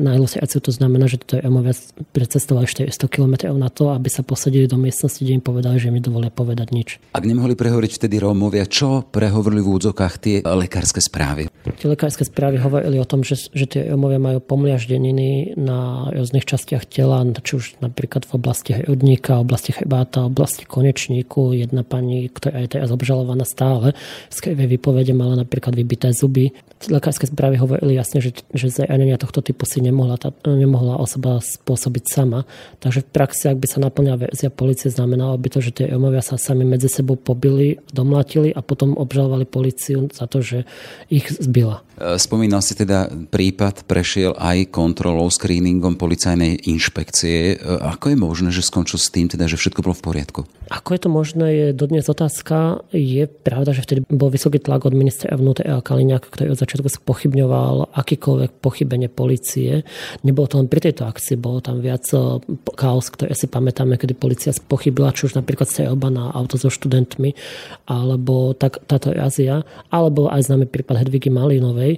Na 0.00 0.16
ilustráciu 0.16 0.64
to 0.64 0.72
znamená, 0.72 1.04
že 1.04 1.20
to 1.20 1.36
Emovia 1.36 1.76
precestovali 2.16 2.64
400 2.64 3.04
km 3.04 3.52
na 3.52 3.68
to, 3.68 3.92
aby 3.92 4.08
sa 4.08 4.24
posadili 4.24 4.64
do 4.64 4.80
miestnosti, 4.80 5.20
kde 5.20 5.36
im 5.36 5.44
povedali, 5.44 5.76
že 5.76 5.92
mi 5.92 6.00
dovolia 6.00 6.32
povedať 6.32 6.72
nič. 6.72 6.88
Ak 7.12 7.28
nemohli 7.28 7.52
prehovoriť 7.52 8.00
vtedy 8.00 8.16
Rómovia, 8.16 8.64
čo 8.64 9.04
prehovorili 9.04 9.60
v 9.60 9.68
údzokách 9.76 10.14
tie 10.16 10.36
lekárske 10.40 11.04
správy? 11.04 11.52
Tie 11.76 11.84
lekárske 11.84 12.24
správy 12.24 12.56
hovorili 12.56 12.96
o 12.96 13.04
tom, 13.04 13.20
že, 13.20 13.52
že 13.52 13.68
tie 13.68 13.92
Rómovia 13.92 14.16
majú 14.16 14.40
pomliaždeniny 14.40 15.60
na 15.60 16.08
rôznych 16.08 16.48
častiach 16.48 16.88
tela, 16.88 17.20
či 17.44 17.60
už 17.60 17.64
napríklad 17.84 18.24
v 18.24 18.32
oblasti 18.40 18.72
hrudníka, 18.80 19.36
oblasti 19.36 19.76
chrbáta, 19.76 20.24
oblasti 20.24 20.64
konečníku. 20.64 21.52
Jedna 21.52 21.84
pani, 21.84 22.32
ktorá 22.32 22.64
je 22.64 22.72
teraz 22.72 22.88
obžalovaná 22.88 23.44
stále, 23.44 23.92
z 24.32 24.56
výpovede 24.56 25.12
mala 25.12 25.36
napríklad 25.36 25.76
vybité 25.76 26.16
zuby. 26.16 26.56
Lekárske 26.88 27.28
správy 27.28 27.60
hovorili 27.60 27.92
jasne, 27.92 28.24
že, 28.24 28.40
že 28.56 28.72
zranenia 28.72 29.20
tohto 29.20 29.44
typu 29.44 29.68
si 29.68 29.84
nemohla, 29.84 30.16
tá, 30.16 30.32
nemohla 30.48 30.96
osoba 30.96 31.36
spôsobiť 31.36 32.04
sama. 32.08 32.48
Takže 32.80 33.04
v 33.04 33.08
praxi, 33.12 33.52
ak 33.52 33.60
by 33.60 33.66
sa 33.68 33.84
naplňala 33.84 34.32
verzia 34.32 34.48
policie, 34.48 34.88
znamenalo 34.88 35.36
by 35.36 35.48
to, 35.52 35.60
že 35.60 35.76
tie 35.76 35.92
Romovia 35.92 36.24
sa 36.24 36.40
sami 36.40 36.64
medzi 36.64 36.88
sebou 36.88 37.20
pobili, 37.20 37.76
domlatili 37.92 38.48
a 38.48 38.64
potom 38.64 38.96
obžalovali 38.96 39.44
policiu 39.44 40.08
za 40.08 40.24
to, 40.24 40.40
že 40.40 40.64
ich 41.12 41.28
zbila. 41.28 41.84
E, 42.00 42.16
spomínal 42.16 42.64
si 42.64 42.72
teda, 42.72 43.12
prípad 43.28 43.84
prešiel 43.84 44.32
aj 44.40 44.72
kontrolou, 44.72 45.28
screeningom 45.28 46.00
policajnej 46.00 46.64
inšpekcie. 46.64 47.60
E, 47.60 47.76
ako 47.76 48.16
je 48.16 48.16
možné, 48.16 48.48
že 48.48 48.64
skončil 48.64 48.96
s 48.96 49.12
tým, 49.12 49.28
teda, 49.28 49.44
že 49.44 49.60
všetko 49.60 49.84
bolo 49.84 49.92
v 49.92 50.04
poriadku? 50.08 50.40
Ako 50.72 50.96
je 50.96 51.00
to 51.04 51.10
možné, 51.12 51.46
je 51.52 51.66
dodnes 51.76 52.06
otázka. 52.08 52.80
Je 52.96 53.28
pravda, 53.28 53.76
že 53.76 53.84
vtedy 53.84 54.00
bol 54.08 54.32
vysoký 54.32 54.56
tlak 54.62 54.88
od 54.88 54.96
ministra 54.96 55.36
vnútra 55.36 55.84
Kaliňáka, 55.84 56.32
ktorý 56.32 56.56
od 56.56 56.60
začiatku 56.64 57.04
pochybňoval 57.04 57.92
akýkoľvek 57.92 58.64
pochybenie 58.64 59.12
policie. 59.12 59.84
Nebolo 60.24 60.48
to 60.48 60.56
len 60.56 60.72
pri 60.72 60.88
tejto 60.88 61.04
akcii, 61.04 61.36
bolo 61.36 61.60
tam 61.60 61.84
viac 61.84 62.08
e, 62.16 62.40
chaos, 62.80 63.12
ktoré 63.12 63.36
si 63.36 63.44
pamätáme, 63.44 64.00
kedy 64.00 64.16
policia 64.16 64.56
pochybila, 64.56 65.12
či 65.12 65.28
už 65.28 65.36
napríklad 65.36 65.68
strelba 65.68 66.08
na 66.08 66.32
auto 66.32 66.56
so 66.56 66.72
študentmi, 66.72 67.36
alebo 67.84 68.56
tak, 68.56 68.80
táto 68.88 69.12
Azia, 69.12 69.68
alebo 69.92 70.32
aj 70.32 70.48
známy 70.48 70.64
prípad 70.70 71.02
Hedvigy 71.02 71.28
Malinovej, 71.34 71.89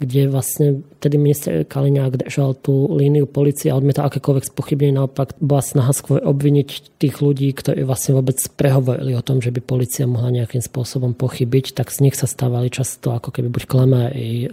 kde 0.00 0.32
vlastne 0.32 0.80
tedy 0.96 1.20
minister 1.20 1.60
Kaliňák 1.60 2.24
držal 2.24 2.56
tú 2.56 2.88
líniu 2.88 3.28
policie 3.28 3.68
a 3.68 3.76
odmietal 3.76 4.08
akékoľvek 4.08 4.48
spochybnenie. 4.48 4.96
Naopak 4.96 5.36
bola 5.44 5.60
snaha 5.60 5.92
skôr 5.92 6.24
obviniť 6.24 6.96
tých 6.96 7.20
ľudí, 7.20 7.52
ktorí 7.52 7.84
vlastne 7.84 8.16
vôbec 8.16 8.40
prehovorili 8.56 9.12
o 9.12 9.20
tom, 9.20 9.44
že 9.44 9.52
by 9.52 9.60
policia 9.60 10.08
mohla 10.08 10.32
nejakým 10.32 10.64
spôsobom 10.64 11.12
pochybiť, 11.12 11.76
tak 11.76 11.92
z 11.92 12.08
nich 12.08 12.16
sa 12.16 12.24
stávali 12.24 12.72
často 12.72 13.12
ako 13.12 13.28
keby 13.28 13.52
buď 13.52 13.62
klamári 13.68 14.48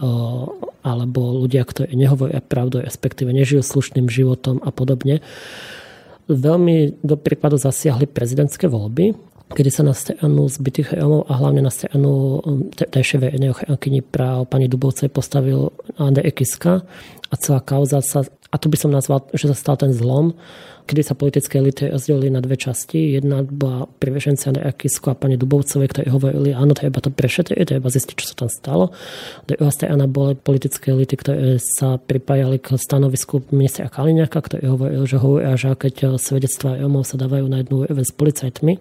alebo 0.84 1.20
ľudia, 1.40 1.64
ktorí 1.64 1.96
nehovoria 1.96 2.44
pravdu, 2.44 2.84
respektíve 2.84 3.32
nežijú 3.32 3.64
slušným 3.64 4.12
životom 4.12 4.60
a 4.64 4.76
podobne. 4.76 5.24
Veľmi 6.28 7.00
do 7.08 7.16
prípadu 7.16 7.56
zasiahli 7.56 8.04
prezidentské 8.04 8.68
voľby, 8.68 9.16
kedy 9.54 9.70
sa 9.72 9.84
na 9.84 9.96
stranu 9.96 10.52
zbytých 10.52 10.92
Rómov 11.00 11.32
a 11.32 11.40
hlavne 11.40 11.64
na 11.64 11.72
stranu 11.72 12.44
um, 12.44 12.68
terajšej 12.76 13.20
verejnej 13.24 13.56
ochránkyni 13.56 14.04
práv 14.04 14.52
pani 14.52 14.68
Dubovcej 14.68 15.08
postavil 15.08 15.72
Andrej 15.96 16.36
Kiska 16.36 16.84
a 17.28 17.34
celá 17.40 17.64
kauza 17.64 18.04
sa, 18.04 18.28
a 18.28 18.56
tu 18.60 18.68
by 18.68 18.78
som 18.80 18.92
nazval, 18.92 19.24
že 19.32 19.52
sa 19.52 19.56
stal 19.56 19.76
ten 19.80 19.92
zlom, 19.96 20.36
kedy 20.88 21.04
sa 21.04 21.20
politické 21.20 21.60
elity 21.60 21.92
rozdelili 21.92 22.32
na 22.32 22.40
dve 22.40 22.56
časti. 22.56 23.20
Jedna 23.20 23.44
bola 23.44 23.92
priveženci 24.00 24.48
Andreja 24.48 24.72
Kisku 24.72 25.12
a 25.12 25.20
pani 25.20 25.36
Dubovcovej, 25.36 25.92
ktorí 25.92 26.08
hovorili, 26.08 26.56
áno, 26.56 26.72
treba 26.72 27.04
to 27.04 27.12
prešetriť, 27.12 27.60
treba 27.68 27.92
zistiť, 27.92 28.16
čo 28.16 28.32
sa 28.32 28.36
tam 28.40 28.50
stalo. 28.52 28.96
Druhá 29.52 29.68
strana 29.68 30.08
boli 30.08 30.40
politické 30.40 30.96
elity, 30.96 31.20
ktoré 31.20 31.60
sa 31.60 32.00
pripájali 32.00 32.64
k 32.64 32.80
stanovisku 32.80 33.44
ministra 33.52 33.92
Kaliňaka, 33.92 34.40
ktorý 34.40 34.64
hovoril, 34.72 35.04
že 35.04 35.20
hovoria, 35.20 35.60
že 35.60 35.76
keď 35.76 36.16
svedectvá 36.16 36.80
Romov 36.80 37.04
sa 37.04 37.20
dávajú 37.20 37.52
na 37.52 37.60
jednu 37.60 37.84
úroveň 37.84 38.08
s 38.08 38.16
policajtmi, 38.16 38.80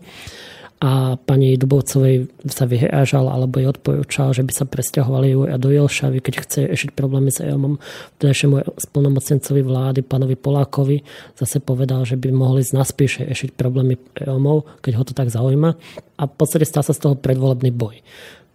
a 0.76 1.16
pani 1.16 1.56
Dubovcovej 1.56 2.28
sa 2.52 2.68
vyhrážal 2.68 3.33
alebo 3.33 3.56
jej 3.56 3.68
odporúčal, 3.73 4.37
že 4.37 4.45
by 4.45 4.52
sa 4.52 4.68
presťahovali 4.68 5.28
ju 5.33 5.40
a 5.49 5.56
do 5.56 5.73
Jelšavy, 5.73 6.21
keď 6.21 6.35
chce 6.45 6.59
riešiť 6.68 6.90
problémy 6.92 7.33
s 7.33 7.40
EOMom. 7.40 7.80
Vtedajšiemu 8.21 8.76
spolnomocnencovi 8.76 9.64
vlády, 9.64 10.04
pánovi 10.04 10.37
Polákovi, 10.37 11.00
zase 11.33 11.64
povedal, 11.64 12.04
že 12.04 12.21
by 12.21 12.28
mohli 12.28 12.61
z 12.61 12.76
nás 12.76 12.92
riešiť 12.92 13.56
problémy 13.56 13.97
EOMov, 14.21 14.85
keď 14.85 14.92
ho 15.00 15.04
to 15.09 15.16
tak 15.16 15.33
zaujíma. 15.33 15.80
A 16.21 16.23
v 16.28 16.35
podstate 16.37 16.68
stal 16.68 16.85
sa 16.85 16.92
z 16.92 17.00
toho 17.09 17.14
predvolebný 17.16 17.73
boj 17.73 18.04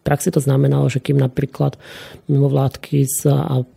praxi 0.01 0.33
to 0.33 0.41
znamenalo, 0.41 0.89
že 0.89 0.97
kým 0.97 1.17
napríklad 1.21 1.77
mimovládky 2.25 3.05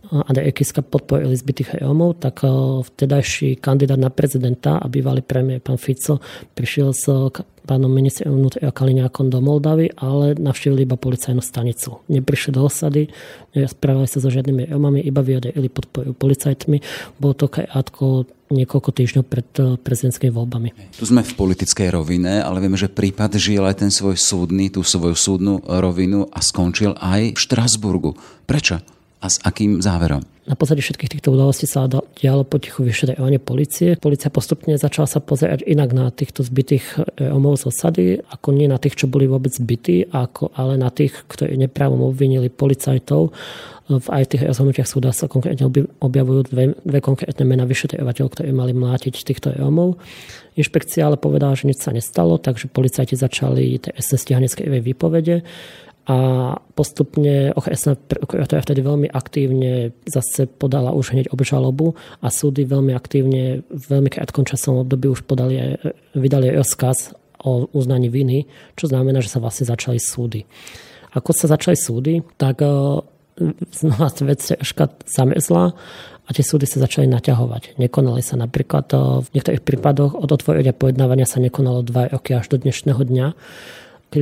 Andrej 0.09 0.57
Kiska 0.57 0.81
podporili 0.81 1.37
zbytých 1.37 1.81
Rómov, 1.81 2.21
tak 2.21 2.41
eh, 2.41 2.49
vtedajší 2.81 3.61
kandidát 3.61 4.01
na 4.01 4.09
prezidenta 4.09 4.81
a 4.81 4.85
bývalý 4.89 5.21
premiér 5.21 5.61
pán 5.61 5.77
Fico 5.77 6.19
prišiel 6.57 6.91
s 6.93 7.05
pánom 7.65 7.89
ministrom 7.89 8.37
vnútra 8.37 8.69
Kaliňákom 8.69 9.33
do 9.33 9.41
Moldavy, 9.41 9.89
ale 9.97 10.37
navštívili 10.37 10.85
iba 10.85 10.95
policajnú 10.95 11.41
stanicu. 11.41 12.05
Neprišli 12.07 12.53
do 12.53 12.63
osady, 12.63 13.09
nesprávali 13.57 14.05
sa 14.05 14.21
so 14.21 14.29
žiadnymi 14.29 14.69
Romami, 14.69 15.01
iba 15.01 15.25
vyjadrili 15.25 15.67
podporu 15.67 16.13
policajtmi. 16.13 16.77
Bolo 17.17 17.33
to 17.33 17.49
krátko 17.49 18.29
niekoľko 18.53 18.89
týždňov 18.93 19.23
pred 19.25 19.49
eh, 19.57 19.75
prezidentskými 19.81 20.29
voľbami. 20.29 20.69
Tu 20.93 21.05
sme 21.09 21.25
v 21.25 21.33
politickej 21.33 21.89
rovine, 21.89 22.45
ale 22.45 22.61
vieme, 22.61 22.77
že 22.77 22.93
prípad 22.93 23.41
žil 23.41 23.65
aj 23.65 23.81
ten 23.81 23.91
svoj 23.91 24.15
súdny, 24.15 24.69
tú 24.69 24.85
svoju 24.85 25.17
súdnu 25.17 25.65
rovinu 25.65 26.29
a 26.29 26.39
skončil 26.45 26.93
aj 27.01 27.33
v 27.33 27.41
Štrasburgu. 27.41 28.13
Prečo? 28.45 28.94
A 29.23 29.31
s 29.31 29.39
akým 29.41 29.79
záverom? 29.81 30.21
Na 30.45 30.53
pozadí 30.53 30.85
všetkých 30.85 31.17
týchto 31.17 31.33
udalostí 31.33 31.65
sa 31.65 31.89
dialo 31.89 32.45
potichu 32.45 32.85
vyšetrovanie 32.85 33.41
policie. 33.41 33.97
Polícia 33.97 34.29
postupne 34.29 34.77
začala 34.77 35.09
sa 35.09 35.17
pozerať 35.17 35.65
inak 35.65 35.89
na 35.89 36.13
týchto 36.13 36.45
zbytých 36.45 37.17
Romov 37.17 37.57
z 37.57 37.73
osady, 37.73 38.05
ako 38.21 38.53
nie 38.53 38.69
na 38.69 38.77
tých, 38.77 38.93
čo 38.93 39.09
boli 39.09 39.25
vôbec 39.25 39.49
zbytí, 39.49 40.13
ako, 40.13 40.53
ale 40.53 40.77
na 40.77 40.93
tých, 40.93 41.17
ktorí 41.25 41.57
neprávom 41.57 42.05
obvinili 42.05 42.53
policajtov. 42.53 43.33
V 43.89 44.07
aj 44.13 44.37
tých 44.37 44.45
rozhodnutiach 44.45 44.85
súda 44.85 45.09
sa 45.17 45.25
konkrétne 45.25 45.65
objavujú 45.97 46.41
dve, 46.53 46.77
dve 46.77 46.99
konkrétne 47.01 47.41
mená 47.41 47.65
vyšetrovateľov, 47.65 48.29
ktorí 48.37 48.53
mali 48.53 48.77
mlátiť 48.77 49.25
týchto 49.25 49.49
Romov. 49.57 49.97
Inšpekcia 50.53 51.09
ale 51.09 51.17
povedala, 51.17 51.57
že 51.57 51.65
nič 51.65 51.81
sa 51.81 51.89
nestalo, 51.89 52.37
takže 52.37 52.69
policajti 52.69 53.17
začali 53.17 53.81
trestné 53.81 54.17
stíhanie 54.21 54.49
z 54.49 54.61
výpovede 54.61 55.41
a 56.05 56.17
postupne 56.77 57.49
okresná 57.57 57.97
prokuratúra 57.97 58.61
vtedy 58.61 58.85
veľmi 58.85 59.09
aktívne 59.09 59.89
zase 60.05 60.45
podala 60.45 60.93
už 60.93 61.17
hneď 61.17 61.33
obžalobu 61.33 61.97
a 62.21 62.29
súdy 62.29 62.61
veľmi 62.61 62.93
aktívne 62.93 63.65
v 63.65 63.83
veľmi 63.89 64.13
krátkom 64.13 64.45
časovom 64.45 64.85
období 64.85 65.09
už 65.09 65.25
podali, 65.25 65.81
vydali 66.13 66.53
rozkaz 66.53 67.17
o 67.41 67.65
uznaní 67.73 68.13
viny, 68.13 68.45
čo 68.77 68.85
znamená, 68.85 69.25
že 69.25 69.33
sa 69.33 69.41
vlastne 69.41 69.65
začali 69.65 69.97
súdy. 69.97 70.45
Ako 71.17 71.33
sa 71.33 71.49
začali 71.49 71.73
súdy, 71.73 72.21
tak 72.37 72.61
e, 72.61 72.69
znova 73.73 74.13
vec 74.21 74.45
troška 74.45 74.93
zamrzla 75.09 75.73
a 76.25 76.29
tie 76.33 76.45
súdy 76.45 76.69
sa 76.69 76.81
začali 76.81 77.09
naťahovať. 77.09 77.81
Nekonali 77.81 78.21
sa 78.21 78.37
napríklad 78.37 78.85
e, 78.93 79.25
v 79.25 79.27
niektorých 79.33 79.65
prípadoch 79.65 80.13
od 80.13 80.29
otvorenia 80.29 80.73
pojednávania 80.73 81.25
sa 81.25 81.41
nekonalo 81.41 81.81
dva 81.81 82.13
roky 82.13 82.37
až 82.37 82.53
do 82.53 82.57
dnešného 82.61 83.01
dňa 83.01 83.27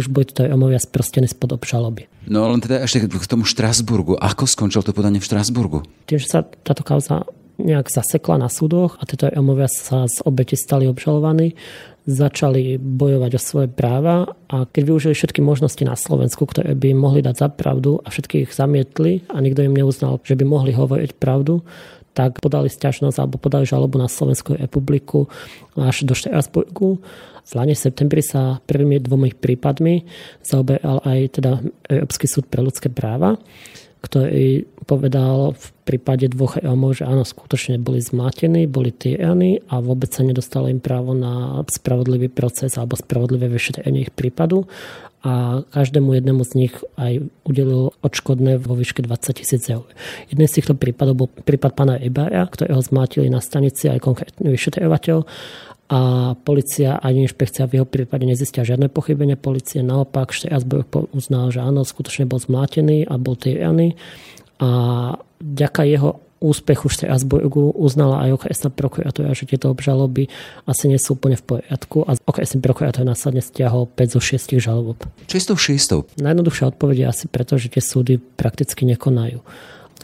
boli 0.09 0.25
tutaj 0.25 0.49
omovia 0.49 0.81
sprostení 0.81 1.29
spod 1.29 1.53
obžaloby. 1.53 2.09
No 2.25 2.47
len 2.49 2.63
teda 2.63 2.81
ešte 2.81 3.05
k 3.05 3.29
tomu 3.29 3.43
Štrasburgu. 3.43 4.15
Ako 4.17 4.47
skončil 4.47 4.81
to 4.81 4.95
podanie 4.95 5.19
v 5.19 5.27
Štrasburgu? 5.27 5.83
Že 6.07 6.27
sa 6.27 6.39
táto 6.41 6.81
kauza 6.81 7.27
nejak 7.61 7.89
zasekla 7.89 8.41
na 8.41 8.49
súdoch 8.49 8.97
a 8.97 9.05
tieto 9.05 9.29
omovia 9.37 9.69
sa 9.69 10.09
z 10.09 10.25
obete 10.25 10.57
stali 10.57 10.89
obžalovaní, 10.89 11.53
začali 12.03 12.75
bojovať 12.81 13.31
o 13.37 13.41
svoje 13.41 13.67
práva 13.71 14.35
a 14.51 14.67
keď 14.67 14.83
využili 14.89 15.13
všetky 15.15 15.39
možnosti 15.39 15.83
na 15.85 15.95
Slovensku, 15.95 16.43
ktoré 16.43 16.75
by 16.75 16.91
mohli 16.97 17.23
dať 17.23 17.35
za 17.37 17.47
pravdu 17.53 18.01
a 18.03 18.11
všetky 18.11 18.43
ich 18.43 18.51
zamietli 18.51 19.23
a 19.31 19.39
nikto 19.39 19.63
im 19.63 19.77
neuznal, 19.77 20.19
že 20.25 20.35
by 20.35 20.43
mohli 20.43 20.75
hovoriť 20.75 21.15
pravdu, 21.15 21.63
tak 22.13 22.39
podali 22.39 22.69
stiažnosť 22.69 23.17
alebo 23.17 23.41
podali 23.41 23.65
žalobu 23.65 23.97
na 23.97 24.07
Slovensku 24.07 24.53
republiku 24.53 25.27
až 25.73 26.05
do 26.05 26.13
Štrasburgu. 26.13 27.01
V 27.43 27.51
Lane 27.59 27.75
septembri 27.75 28.23
sa 28.23 28.63
prvými 28.63 29.03
dvomi 29.03 29.35
prípadmi 29.35 30.07
zaoberal 30.45 31.03
aj 31.03 31.19
teda 31.41 31.59
Európsky 31.91 32.25
súd 32.29 32.47
pre 32.47 32.63
ľudské 32.63 32.87
práva, 32.87 33.35
ktorý 34.03 34.67
povedal 34.83 35.55
v 35.55 35.67
prípade 35.87 36.27
dvoch 36.27 36.59
Rómov, 36.59 36.99
že 36.99 37.07
áno, 37.07 37.23
skutočne 37.23 37.79
boli 37.79 38.03
zmátení, 38.03 38.67
boli 38.67 38.91
týraní 38.91 39.63
a 39.71 39.79
vôbec 39.79 40.11
sa 40.11 40.27
nedostalo 40.27 40.67
im 40.67 40.83
právo 40.83 41.15
na 41.15 41.63
spravodlivý 41.71 42.27
proces 42.27 42.75
alebo 42.75 42.99
spravodlivé 42.99 43.47
vyšetrenie 43.47 44.03
ich 44.03 44.11
prípadu 44.11 44.67
a 45.23 45.63
každému 45.71 46.19
jednému 46.19 46.43
z 46.43 46.53
nich 46.67 46.75
aj 46.99 47.23
udelil 47.47 47.95
odškodné 48.03 48.59
vo 48.59 48.75
výške 48.75 48.99
20 49.07 49.39
tisíc 49.39 49.63
eur. 49.71 49.87
Jedným 50.27 50.51
z 50.51 50.59
týchto 50.59 50.75
prípadov 50.75 51.15
bol 51.15 51.29
prípad 51.31 51.71
pána 51.71 51.95
Ibara, 51.95 52.43
ktorého 52.51 52.83
zmátili 52.83 53.31
na 53.31 53.39
stanici 53.39 53.87
aj 53.87 54.03
konkrétny 54.03 54.51
vyšetrovateľ 54.51 55.23
a 55.93 56.33
policia 56.41 56.97
ani 56.97 57.29
inšpekcia 57.29 57.69
v 57.69 57.77
jeho 57.77 57.85
prípade 57.85 58.25
nezistia 58.25 58.65
žiadne 58.65 58.89
pochybenie 58.89 59.37
policie. 59.37 59.85
Naopak 59.85 60.33
Štrasburg 60.33 60.89
uznal, 61.13 61.53
že 61.53 61.61
áno, 61.61 61.85
skutočne 61.85 62.25
bol 62.25 62.41
zmlátený 62.41 63.05
a 63.05 63.21
bol 63.21 63.37
týraný 63.37 63.93
a 64.57 64.69
ďaká 65.37 65.85
jeho 65.85 66.17
úspechu 66.41 66.89
Štrasburgu 66.89 67.71
uznala 67.77 68.25
aj 68.25 68.41
okresná 68.41 68.69
prokuratúra, 68.73 69.37
že 69.37 69.45
tieto 69.45 69.69
obžaloby 69.69 70.27
asi 70.65 70.89
nie 70.89 70.97
sú 70.97 71.15
úplne 71.15 71.37
v 71.37 71.45
poriadku 71.61 72.03
a 72.03 72.17
okresný 72.25 72.59
prokurátor 72.59 73.05
následne 73.05 73.39
stiahol 73.45 73.85
5 73.85 74.17
zo 74.17 74.19
6 74.19 74.57
žalob. 74.59 74.97
Čistou 75.29 75.55
šestou? 75.55 76.09
Najjednoduchšia 76.19 76.73
odpoveď 76.73 76.97
je 76.99 77.07
asi 77.07 77.25
preto, 77.29 77.55
že 77.55 77.69
tie 77.69 77.85
súdy 77.85 78.17
prakticky 78.17 78.83
nekonajú 78.89 79.39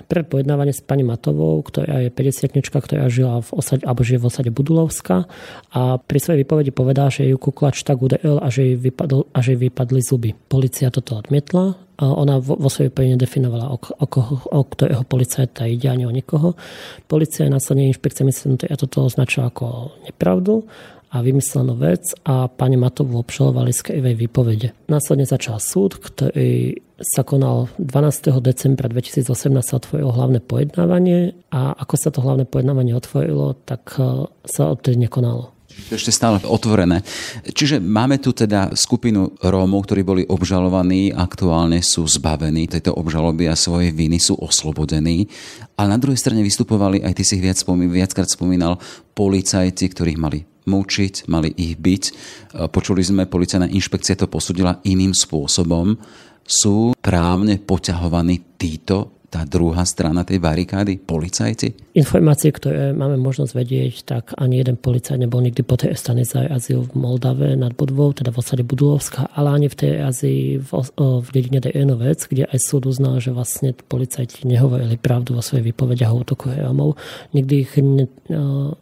pre 0.08 0.24
pojednávanie 0.24 0.74
s 0.74 0.82
pani 0.82 1.04
Matovou, 1.04 1.60
ktorá 1.62 2.02
je 2.06 2.10
50 2.10 2.56
ktorá 2.60 3.06
žila 3.12 3.44
v 3.44 3.50
osade, 3.54 3.84
alebo 3.84 4.02
žije 4.06 4.20
v 4.22 4.28
osade 4.30 4.50
Budulovska 4.54 5.28
a 5.76 5.82
pri 6.00 6.20
svojej 6.20 6.46
výpovedi 6.46 6.72
povedala, 6.72 7.12
že 7.12 7.28
ju 7.28 7.38
kuklač 7.38 7.84
tak 7.84 8.00
uderil 8.00 8.40
a 8.40 8.48
že 8.48 8.74
jej, 8.74 8.78
vypadl, 8.78 9.28
a 9.34 9.40
že 9.44 9.56
jej 9.56 9.70
vypadli 9.70 10.00
zuby. 10.02 10.32
Polícia 10.36 10.90
toto 10.90 11.20
odmietla 11.20 11.76
a 12.00 12.06
ona 12.16 12.40
vo, 12.40 12.56
vo 12.56 12.70
svojej 12.72 12.90
výpovedi 12.90 13.16
nedefinovala, 13.20 13.76
o, 13.76 13.78
o, 13.78 14.06
koho, 14.08 14.36
o 14.50 14.62
ktorého 14.64 15.04
policajta 15.04 15.68
ide 15.68 15.92
ani 15.92 16.08
o 16.08 16.16
nikoho. 16.16 16.56
Polícia 17.12 17.44
je 17.44 17.52
následne 17.52 17.92
inšpekcia 17.92 18.24
ja 18.70 18.78
toto 18.80 19.04
označila 19.04 19.52
ako 19.52 20.00
nepravdu 20.08 20.64
a 21.10 21.26
vymyslenú 21.26 21.74
vec 21.76 22.14
a 22.22 22.46
pani 22.48 22.78
Matovu 22.78 23.18
obžalovali 23.18 23.74
z 23.74 23.82
krivej 23.82 24.16
výpovede. 24.16 24.68
Následne 24.88 25.26
začal 25.26 25.58
súd, 25.58 25.98
ktorý 25.98 26.86
sa 27.00 27.24
konal 27.24 27.72
12. 27.80 28.44
decembra 28.44 28.92
2018 28.92 29.32
sa 29.64 29.80
otvorilo 29.80 30.12
hlavné 30.12 30.44
pojednávanie 30.44 31.36
a 31.50 31.74
ako 31.80 31.96
sa 31.96 32.10
to 32.12 32.20
hlavné 32.20 32.44
pojednávanie 32.44 32.92
otvorilo, 32.92 33.56
tak 33.64 33.96
e, 33.96 34.28
sa 34.44 34.72
odtedy 34.72 35.08
nekonalo. 35.08 35.56
To 35.88 35.96
ešte 35.96 36.12
stále 36.12 36.44
otvorené. 36.44 37.00
Čiže 37.46 37.80
máme 37.80 38.20
tu 38.20 38.36
teda 38.36 38.76
skupinu 38.76 39.32
Rómov, 39.40 39.88
ktorí 39.88 40.02
boli 40.04 40.24
obžalovaní, 40.28 41.16
aktuálne 41.16 41.80
sú 41.80 42.04
zbavení 42.04 42.68
tejto 42.68 42.92
obžaloby 42.92 43.48
a 43.48 43.56
svojej 43.56 43.96
viny, 43.96 44.20
sú 44.20 44.36
oslobodení. 44.36 45.32
A 45.80 45.88
na 45.88 45.96
druhej 45.96 46.20
strane 46.20 46.44
vystupovali, 46.44 47.00
aj 47.00 47.16
ty 47.16 47.24
si 47.24 47.40
ich 47.40 47.46
viac 47.46 47.56
spomí, 47.56 47.88
viackrát 47.88 48.28
spomínal, 48.28 48.76
policajti, 49.16 49.88
ktorých 49.88 50.20
mali 50.20 50.44
mučiť, 50.70 51.26
mali 51.32 51.50
ich 51.56 51.80
byť. 51.80 52.04
E, 52.06 52.12
počuli 52.70 53.02
sme, 53.02 53.26
policajná 53.26 53.72
inšpekcia 53.72 54.20
to 54.20 54.30
posudila 54.30 54.84
iným 54.86 55.16
spôsobom. 55.16 55.98
Sú 56.50 56.98
právne 56.98 57.62
poťahovaní 57.62 58.58
títo 58.58 59.22
tá 59.30 59.46
druhá 59.46 59.86
strana 59.86 60.26
tej 60.26 60.42
barikády, 60.42 60.98
policajti? 60.98 61.94
Informácie, 61.94 62.50
ktoré 62.50 62.98
máme 62.98 63.22
možnosť 63.22 63.54
vedieť, 63.54 63.94
tak 64.02 64.34
ani 64.34 64.58
jeden 64.58 64.74
policajt 64.82 65.22
nebol 65.22 65.46
nikdy 65.46 65.62
potrestaný 65.62 66.26
za 66.26 66.50
azyl 66.50 66.90
v 66.90 66.98
Moldave 66.98 67.54
nad 67.54 67.78
Budvou, 67.78 68.10
teda 68.10 68.34
v 68.34 68.42
osade 68.42 68.66
Budulovská, 68.66 69.30
ale 69.38 69.54
ani 69.54 69.68
v 69.70 69.78
tej 69.78 69.94
Azii 70.02 70.58
v, 70.58 70.70
v 70.98 71.28
dedine 71.30 71.62
Dejenovec, 71.62 72.26
kde 72.26 72.50
aj 72.50 72.58
súd 72.58 72.90
uznal, 72.90 73.22
že 73.22 73.30
vlastne 73.30 73.78
policajti 73.78 74.50
nehovorili 74.50 74.98
pravdu 74.98 75.38
vo 75.38 75.46
svojej 75.46 75.70
výpovedi 75.70 76.02
a 76.02 76.10
útoku 76.10 76.50
Rómov. 76.50 76.98
Nikdy 77.38 77.54
ich 77.62 77.78
ne, 77.78 78.10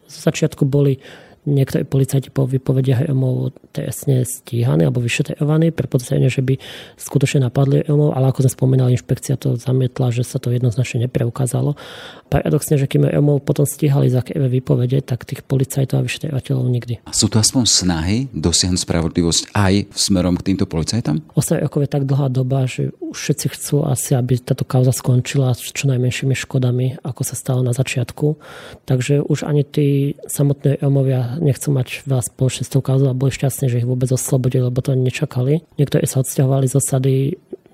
z 0.08 0.16
začiatku 0.16 0.64
boli 0.64 1.04
niektorí 1.48 1.88
policajti 1.88 2.28
po 2.28 2.44
vypovediach 2.44 3.08
Romov 3.08 3.56
trestne 3.72 4.28
stíhaní 4.28 4.84
alebo 4.84 5.00
vyšetrovaní 5.00 5.72
pre 5.72 5.88
podozrenie, 5.88 6.28
že 6.28 6.44
by 6.44 6.60
skutočne 7.00 7.48
napadli 7.48 7.88
Romov, 7.88 8.12
ale 8.14 8.30
ako 8.30 8.44
sme 8.46 8.52
spomínali, 8.52 8.94
inšpekcia 9.00 9.40
to 9.40 9.56
zamietla, 9.56 10.12
že 10.12 10.28
sa 10.28 10.38
to 10.44 10.52
jednoznačne 10.52 11.08
nepreukázalo. 11.08 11.80
Paradoxne, 12.28 12.76
že 12.76 12.92
kým 12.92 13.08
Romov 13.08 13.48
potom 13.48 13.64
stíhali 13.64 14.12
za 14.12 14.20
výpovede, 14.28 15.00
tak 15.00 15.24
tých 15.24 15.48
policajtov 15.48 16.04
a 16.04 16.06
vyšetrovateľov 16.06 16.66
nikdy. 16.68 16.94
Sú 17.16 17.32
to 17.32 17.40
aspoň 17.40 17.64
snahy 17.64 18.18
dosiahnuť 18.36 18.84
spravodlivosť 18.84 19.56
aj 19.56 19.74
smerom 19.96 20.36
k 20.36 20.52
týmto 20.52 20.68
policajtom? 20.68 21.24
8 21.40 21.64
rokov 21.64 21.88
je 21.88 21.90
tak 21.90 22.04
dlhá 22.04 22.28
doba, 22.28 22.68
že 22.68 22.92
už 23.00 23.16
všetci 23.16 23.48
chcú 23.56 23.88
asi, 23.88 24.12
aby 24.20 24.36
táto 24.44 24.68
kauza 24.68 24.92
skončila 24.92 25.56
s 25.56 25.72
čo 25.72 25.88
najmenšími 25.88 26.36
škodami, 26.36 27.00
ako 27.00 27.22
sa 27.24 27.40
stalo 27.40 27.64
na 27.64 27.72
začiatku. 27.72 28.36
Takže 28.84 29.24
už 29.24 29.48
ani 29.48 29.64
tí 29.64 30.20
samotní 30.28 30.84
Romovia 30.84 31.37
nechcú 31.40 31.70
mať 31.72 32.04
veľa 32.10 32.24
spoločne 32.26 32.64
s 32.66 32.72
tou 32.74 32.82
kauzou 32.82 33.10
a 33.10 33.18
boli 33.18 33.32
šťastní, 33.32 33.72
že 33.72 33.80
ich 33.82 33.90
vôbec 33.90 34.10
oslobodili, 34.12 34.68
lebo 34.68 34.82
to 34.82 34.98
nečakali. 34.98 35.64
Niektorí 35.78 36.06
sa 36.10 36.22
odsťahovali 36.22 36.66
z 36.68 36.76
osady, 36.78 37.14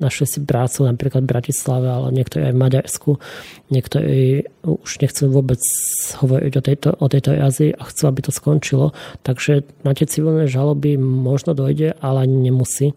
našli 0.03 0.25
si 0.27 0.39
prácu 0.43 0.83
napríklad 0.83 1.23
v 1.23 1.31
Bratislave, 1.31 1.87
ale 1.87 2.07
niektorí 2.11 2.49
aj 2.49 2.53
v 2.53 2.61
Maďarsku. 2.61 3.11
Niektorí 3.71 4.21
už 4.67 4.91
nechcú 4.99 5.23
vôbec 5.31 5.61
hovoriť 6.19 6.53
o 6.59 6.61
tejto, 6.61 6.89
o 6.99 7.07
tejto 7.07 7.31
jazy 7.31 7.71
a 7.71 7.83
chcú, 7.87 8.03
aby 8.11 8.19
to 8.19 8.31
skončilo. 8.35 8.91
Takže 9.23 9.63
na 9.87 9.95
tie 9.95 10.03
civilné 10.03 10.51
žaloby 10.51 10.99
možno 10.99 11.55
dojde, 11.55 11.95
ale 12.03 12.27
nemusí. 12.27 12.91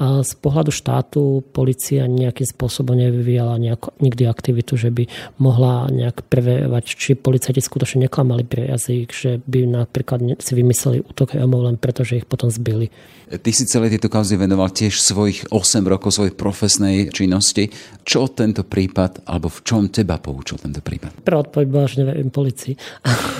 A 0.00 0.24
z 0.24 0.32
pohľadu 0.40 0.72
štátu 0.72 1.44
policia 1.52 2.08
nejakým 2.08 2.48
spôsobom 2.48 2.96
nevyvíjala 2.96 3.60
nejako, 3.60 3.92
nikdy 4.00 4.24
aktivitu, 4.26 4.74
že 4.74 4.88
by 4.88 5.06
mohla 5.38 5.86
nejak 5.92 6.26
preverovať, 6.26 6.84
či 6.96 7.10
policajti 7.14 7.60
skutočne 7.60 8.08
neklamali 8.08 8.42
pri 8.42 8.72
jazyk, 8.72 9.08
že 9.12 9.30
by 9.44 9.68
napríklad 9.68 10.42
si 10.42 10.52
vymysleli 10.56 11.04
útok 11.06 11.36
Romov 11.36 11.68
len 11.68 11.76
preto, 11.76 12.02
že 12.02 12.24
ich 12.24 12.26
potom 12.26 12.48
zbili. 12.50 12.90
Ty 13.32 13.48
si 13.48 13.64
celé 13.64 13.88
tieto 13.88 14.12
kauzy 14.12 14.36
venoval 14.36 14.68
tiež 14.68 15.00
svojich 15.00 15.48
8 15.48 15.88
rokov 15.88 16.12
svojej 16.12 16.36
profesnej 16.36 17.08
činnosti. 17.08 17.72
Čo 18.04 18.28
tento 18.28 18.60
prípad, 18.60 19.24
alebo 19.24 19.48
v 19.48 19.60
čom 19.64 19.88
teba 19.88 20.20
poučil 20.20 20.60
tento 20.60 20.84
prípad? 20.84 21.24
Prvá 21.24 21.40
odpoveď 21.40 21.66
bola, 21.72 21.86
že 21.88 22.04
neviem 22.04 22.28
policii. 22.28 22.76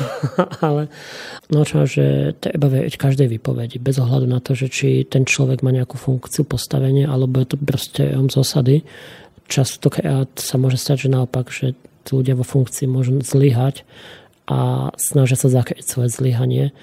Ale 0.65 0.89
no 1.53 1.61
čo, 1.69 1.85
že 1.85 2.33
treba 2.41 2.73
veriť 2.73 2.95
každej 2.97 3.29
výpovedi, 3.37 3.77
bez 3.77 4.01
ohľadu 4.01 4.27
na 4.33 4.41
to, 4.41 4.57
že 4.57 4.73
či 4.73 5.05
ten 5.05 5.29
človek 5.29 5.61
má 5.61 5.69
nejakú 5.69 6.01
funkciu, 6.01 6.49
postavenie, 6.53 7.09
alebo 7.09 7.41
je 7.41 7.49
to 7.49 7.57
proste 7.57 8.05
z 8.13 8.35
osady. 8.37 8.77
Častokrát 9.49 10.29
sa 10.37 10.61
môže 10.61 10.77
stať, 10.77 11.09
že 11.09 11.15
naopak, 11.17 11.49
že 11.49 11.73
ľudia 12.13 12.37
vo 12.37 12.45
funkcii 12.45 12.85
môžu 12.85 13.17
zlyhať 13.25 13.89
a 14.45 14.93
snažia 15.01 15.41
sa 15.41 15.49
zakryť 15.49 15.87
svoje 15.87 16.13
zlyhanie 16.13 16.77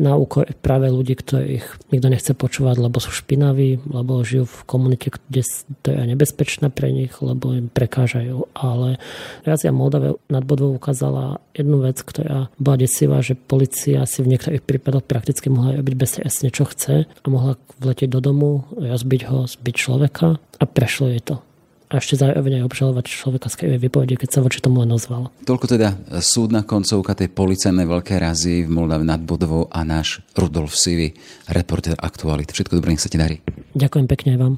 na 0.00 0.16
úkor 0.16 0.48
práve 0.64 0.88
ľudí, 0.88 1.12
ktorých 1.12 1.92
nikto 1.92 2.08
nechce 2.08 2.32
počúvať, 2.32 2.80
lebo 2.80 2.96
sú 3.04 3.12
špinaví, 3.12 3.84
lebo 3.84 4.24
žijú 4.24 4.48
v 4.48 4.60
komunite, 4.64 5.12
kde 5.12 5.44
to 5.84 5.92
je 5.92 6.00
nebezpečné 6.08 6.72
pre 6.72 6.88
nich, 6.88 7.12
lebo 7.20 7.52
im 7.52 7.68
prekážajú. 7.68 8.48
Ale 8.56 8.96
Razia 9.44 9.76
Moldave 9.76 10.16
nad 10.32 10.40
Bodvou 10.48 10.72
ukázala 10.72 11.44
jednu 11.52 11.84
vec, 11.84 12.00
ktorá 12.00 12.48
bola 12.56 12.80
desivá, 12.80 13.20
že 13.20 13.36
policia 13.36 14.08
si 14.08 14.24
v 14.24 14.32
niektorých 14.32 14.64
prípadoch 14.64 15.04
prakticky 15.04 15.52
mohla 15.52 15.76
robiť 15.76 15.94
beztrestne, 16.00 16.48
čo 16.48 16.64
chce 16.64 17.04
a 17.04 17.26
mohla 17.28 17.60
vletieť 17.76 18.08
do 18.08 18.24
domu, 18.24 18.64
rozbiť 18.80 19.28
ho, 19.28 19.44
zbiť 19.44 19.74
človeka 19.76 20.40
a 20.40 20.64
prešlo 20.64 21.12
jej 21.12 21.20
to 21.20 21.44
a 21.90 21.98
ešte 21.98 22.14
zároveň 22.22 22.62
aj 22.62 22.66
obžalovať 22.70 23.04
človeka 23.10 23.50
z 23.50 23.58
krivej 23.58 23.90
výpovede, 23.90 24.14
keď 24.14 24.30
sa 24.30 24.40
voči 24.46 24.62
tomu 24.62 24.86
len 24.86 24.94
ozval. 24.94 25.34
Toľko 25.42 25.66
teda 25.66 25.98
súdna 26.22 26.62
koncovka 26.62 27.18
tej 27.18 27.34
policajnej 27.34 27.82
veľkej 27.82 28.18
razy 28.22 28.62
v 28.62 28.70
Moldave 28.70 29.02
nad 29.02 29.18
Bodovou 29.18 29.66
a 29.66 29.82
náš 29.82 30.22
Rudolf 30.38 30.78
Sivy, 30.78 31.18
reporter 31.50 31.98
Aktualit. 31.98 32.54
Všetko 32.54 32.78
dobré, 32.78 32.94
nech 32.94 33.02
sa 33.02 33.10
ti 33.10 33.18
darí. 33.18 33.42
Ďakujem 33.74 34.06
pekne 34.06 34.28
aj 34.34 34.38
vám. 34.38 34.54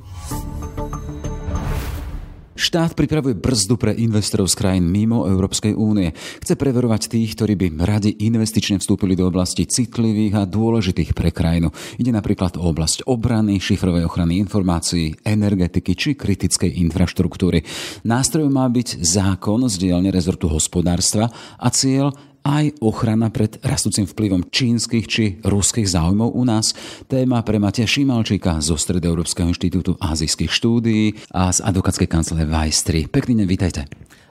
Štát 2.53 2.93
pripravuje 2.93 3.33
brzdu 3.33 3.81
pre 3.81 3.97
investorov 3.97 4.45
z 4.53 4.61
krajín 4.61 4.85
mimo 4.93 5.25
Európskej 5.25 5.73
únie. 5.73 6.13
Chce 6.13 6.53
preverovať 6.53 7.09
tých, 7.09 7.33
ktorí 7.33 7.57
by 7.57 7.67
radi 7.81 8.13
investične 8.29 8.77
vstúpili 8.77 9.17
do 9.17 9.25
oblasti 9.25 9.65
citlivých 9.65 10.37
a 10.37 10.45
dôležitých 10.45 11.17
pre 11.17 11.33
krajinu. 11.33 11.73
Ide 11.97 12.13
napríklad 12.13 12.61
o 12.61 12.69
oblasť 12.69 13.09
obrany, 13.09 13.57
šifrovej 13.57 14.05
ochrany 14.05 14.37
informácií, 14.37 15.17
energetiky 15.25 15.97
či 15.97 16.11
kritickej 16.13 16.77
infraštruktúry. 16.85 17.65
Nástrojom 18.05 18.53
má 18.53 18.69
byť 18.69 19.01
zákon 19.01 19.65
z 19.73 19.89
dielne 19.89 20.13
rezortu 20.13 20.49
hospodárstva 20.53 21.33
a 21.57 21.69
cieľ 21.73 22.13
aj 22.43 22.79
ochrana 22.83 23.31
pred 23.31 23.59
rastúcim 23.63 24.07
vplyvom 24.07 24.51
čínskych 24.51 25.07
či 25.07 25.25
ruských 25.43 25.87
záujmov 25.87 26.35
u 26.35 26.43
nás. 26.43 26.75
Téma 27.07 27.43
pre 27.47 27.63
Matia 27.63 27.87
Šimalčíka 27.87 28.59
zo 28.59 28.75
Stredoeurópskeho 28.75 29.51
inštitútu 29.51 29.95
azijských 29.99 30.51
štúdií 30.51 31.19
a 31.31 31.55
z 31.55 31.63
advokátskej 31.63 32.11
kancelárie 32.11 32.51
Vajstri. 32.51 33.01
Pekný 33.07 33.43
deň, 33.43 33.47
vítajte. 33.47 33.83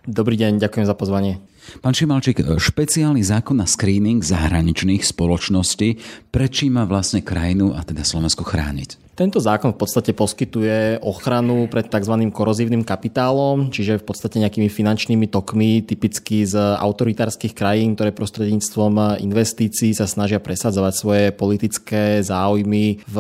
Dobrý 0.02 0.34
deň, 0.34 0.58
ďakujem 0.58 0.86
za 0.90 0.98
pozvanie. 0.98 1.38
Pán 1.80 1.94
Šimalčík, 1.94 2.42
špeciálny 2.42 3.22
zákon 3.22 3.62
na 3.62 3.70
screening 3.70 4.26
zahraničných 4.26 5.06
spoločností, 5.06 6.02
prečí 6.34 6.74
má 6.74 6.90
vlastne 6.90 7.22
krajinu 7.22 7.78
a 7.78 7.86
teda 7.86 8.02
Slovensko 8.02 8.42
chrániť? 8.42 9.11
Tento 9.22 9.38
zákon 9.38 9.78
v 9.78 9.86
podstate 9.86 10.18
poskytuje 10.18 10.98
ochranu 11.06 11.70
pred 11.70 11.86
tzv. 11.86 12.34
korozívnym 12.34 12.82
kapitálom, 12.82 13.70
čiže 13.70 14.02
v 14.02 14.06
podstate 14.10 14.42
nejakými 14.42 14.66
finančnými 14.66 15.30
tokmi, 15.30 15.86
typicky 15.86 16.42
z 16.42 16.58
autoritárskych 16.58 17.54
krajín, 17.54 17.94
ktoré 17.94 18.18
prostredníctvom 18.18 19.22
investícií 19.22 19.94
sa 19.94 20.10
snažia 20.10 20.42
presadzovať 20.42 20.94
svoje 20.98 21.26
politické 21.38 22.26
záujmy 22.26 23.06
v 23.06 23.18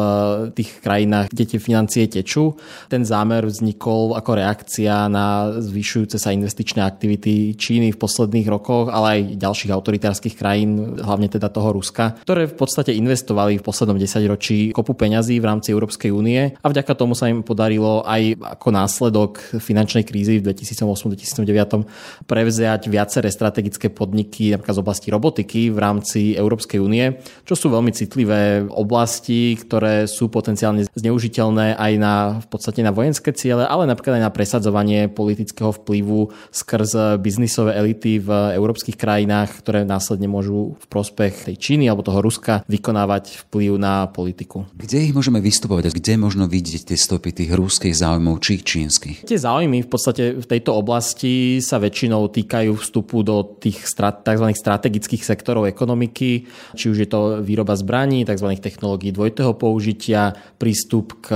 tých 0.57 0.81
krajinách, 0.81 1.29
kde 1.29 1.45
tie 1.53 1.59
financie 1.61 2.09
tečú. 2.09 2.57
Ten 2.89 3.05
zámer 3.05 3.45
vznikol 3.45 4.17
ako 4.17 4.41
reakcia 4.41 5.05
na 5.05 5.53
zvyšujúce 5.53 6.17
sa 6.17 6.33
investičné 6.33 6.81
aktivity 6.81 7.53
Číny 7.53 7.93
v 7.93 8.01
posledných 8.01 8.49
rokoch, 8.49 8.89
ale 8.89 9.21
aj 9.21 9.37
ďalších 9.37 9.69
autoritárskych 9.69 10.33
krajín, 10.33 10.97
hlavne 10.97 11.29
teda 11.29 11.53
toho 11.53 11.77
Ruska, 11.77 12.17
ktoré 12.25 12.49
v 12.49 12.57
podstate 12.57 12.89
investovali 12.89 13.61
v 13.61 13.65
poslednom 13.69 14.01
desaťročí 14.01 14.73
kopu 14.73 14.97
peňazí 14.97 15.37
v 15.37 15.45
rámci 15.45 15.69
Európskej 15.69 15.89
únie 16.13 16.55
a 16.55 16.65
vďaka 16.71 16.93
tomu 16.95 17.17
sa 17.17 17.27
im 17.27 17.43
podarilo 17.43 18.05
aj 18.07 18.39
ako 18.57 18.67
následok 18.71 19.31
finančnej 19.59 20.07
krízy 20.07 20.39
v 20.39 20.53
2008-2009 20.53 22.29
prevziať 22.29 22.87
viaceré 22.87 23.27
strategické 23.27 23.91
podniky 23.91 24.55
napríklad 24.55 24.77
z 24.77 24.83
oblasti 24.83 25.07
robotiky 25.11 25.73
v 25.73 25.77
rámci 25.77 26.21
Európskej 26.37 26.79
únie, 26.79 27.19
čo 27.43 27.57
sú 27.57 27.67
veľmi 27.73 27.91
citlivé 27.91 28.63
oblasti, 28.69 29.57
ktoré 29.57 30.05
sú 30.05 30.31
potenciálne 30.31 30.87
zneužiteľné 30.93 31.75
aj 31.75 31.93
na, 31.97 32.15
v 32.39 32.47
podstate 32.47 32.85
na 32.85 32.93
vojenské 32.93 33.33
ciele, 33.33 33.65
ale 33.65 33.89
napríklad 33.89 34.21
aj 34.21 34.23
na 34.23 34.31
presadzovanie 34.33 35.09
politického 35.09 35.73
vplyvu 35.73 36.29
skrz 36.53 37.17
biznisové 37.17 37.73
elity 37.75 38.21
v 38.21 38.29
európskych 38.55 38.95
krajinách, 38.95 39.65
ktoré 39.65 39.81
následne 39.81 40.29
môžu 40.29 40.77
v 40.77 40.85
prospech 40.87 41.49
tej 41.49 41.55
Číny 41.57 41.89
alebo 41.89 42.05
toho 42.05 42.21
Ruska 42.21 42.61
vykonávať 42.69 43.47
vplyv 43.47 43.81
na 43.81 44.05
politiku. 44.05 44.69
Kde 44.77 45.09
ich 45.09 45.15
môžeme 45.15 45.41
vystupovať 45.41 45.80
a 45.87 45.91
kde 45.91 46.13
možno 46.19 46.45
vidieť 46.45 46.93
tie 46.93 46.97
stopy 46.97 47.31
tých 47.31 47.51
ruských 47.53 47.95
záujmov 47.95 48.41
či 48.43 48.61
čínskych? 48.61 49.17
Tie 49.25 49.39
záujmy 49.39 49.85
v 49.85 49.89
podstate 49.89 50.23
v 50.37 50.45
tejto 50.45 50.75
oblasti 50.75 51.63
sa 51.63 51.81
väčšinou 51.81 52.29
týkajú 52.29 52.77
vstupu 52.77 53.23
do 53.25 53.43
tých 53.57 53.83
tzv. 53.85 54.45
strategických 54.51 55.23
sektorov 55.23 55.69
ekonomiky, 55.69 56.45
či 56.75 56.85
už 56.89 56.97
je 57.05 57.09
to 57.09 57.41
výroba 57.41 57.77
zbraní, 57.77 58.25
tzv. 58.25 58.49
technológií 58.57 59.13
dvojitého 59.13 59.53
použitia, 59.57 60.33
prístup 60.57 61.21
k 61.23 61.27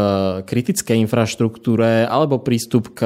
kritickej 0.45 1.01
infraštruktúre 1.05 2.05
alebo 2.05 2.41
prístup 2.41 2.93
k 2.97 3.05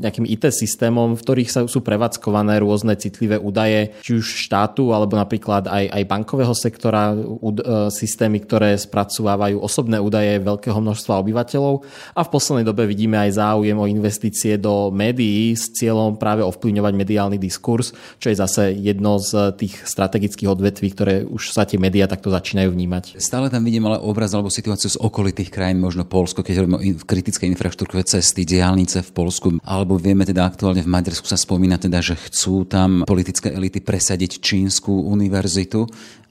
nejakým 0.00 0.26
IT 0.26 0.50
systémom, 0.50 1.14
v 1.14 1.22
ktorých 1.22 1.50
sa, 1.50 1.60
sú 1.66 1.82
prevádzkované 1.82 2.58
rôzne 2.62 2.94
citlivé 2.96 3.36
údaje, 3.36 3.94
či 4.02 4.18
už 4.18 4.26
štátu 4.46 4.90
alebo 4.90 5.18
napríklad 5.18 5.66
aj, 5.66 5.84
aj 5.90 6.02
bankového 6.08 6.54
sektora, 6.56 7.14
e, 7.14 7.18
systémy, 7.92 8.42
ktoré 8.42 8.76
spracovávajú 8.78 9.60
osobné 9.60 9.98
údaje 10.00 10.38
veľkého 10.50 10.78
množstva 10.78 11.22
obyvateľov. 11.22 11.74
A 12.14 12.20
v 12.26 12.32
poslednej 12.32 12.66
dobe 12.66 12.84
vidíme 12.90 13.16
aj 13.16 13.38
záujem 13.38 13.78
o 13.78 13.86
investície 13.86 14.58
do 14.58 14.90
médií 14.90 15.54
s 15.54 15.70
cieľom 15.72 16.18
práve 16.18 16.42
ovplyvňovať 16.42 16.92
mediálny 16.94 17.38
diskurs, 17.38 17.94
čo 18.18 18.26
je 18.28 18.36
zase 18.36 18.74
jedno 18.76 19.22
z 19.22 19.54
tých 19.56 19.86
strategických 19.86 20.50
odvetví, 20.50 20.88
ktoré 20.92 21.14
už 21.24 21.54
sa 21.54 21.62
tie 21.64 21.78
médiá 21.78 22.10
takto 22.10 22.28
začínajú 22.28 22.74
vnímať. 22.74 23.22
Stále 23.22 23.48
tam 23.48 23.62
vidím 23.62 23.86
ale 23.86 24.02
obraz 24.02 24.34
alebo 24.34 24.50
situáciu 24.50 24.90
z 24.90 25.00
okolitých 25.00 25.50
krajín, 25.52 25.78
možno 25.78 26.04
Polsko, 26.04 26.42
keď 26.42 26.62
hovoríme 26.62 26.78
o 26.78 26.84
kritickej 27.06 27.48
infraštruktúre 27.54 28.02
cesty, 28.02 28.42
diálnice 28.42 29.06
v 29.06 29.10
Polsku, 29.14 29.48
alebo 29.62 29.96
vieme 29.96 30.26
teda 30.26 30.42
aktuálne 30.46 30.82
v 30.82 30.90
Maďarsku 30.90 31.26
sa 31.30 31.38
spomína 31.38 31.78
teda, 31.78 32.02
že 32.02 32.18
chcú 32.18 32.66
tam 32.66 33.06
politické 33.06 33.54
elity 33.54 33.78
presadiť 33.80 34.42
čínsku 34.42 34.90
univerzitu. 34.90 35.86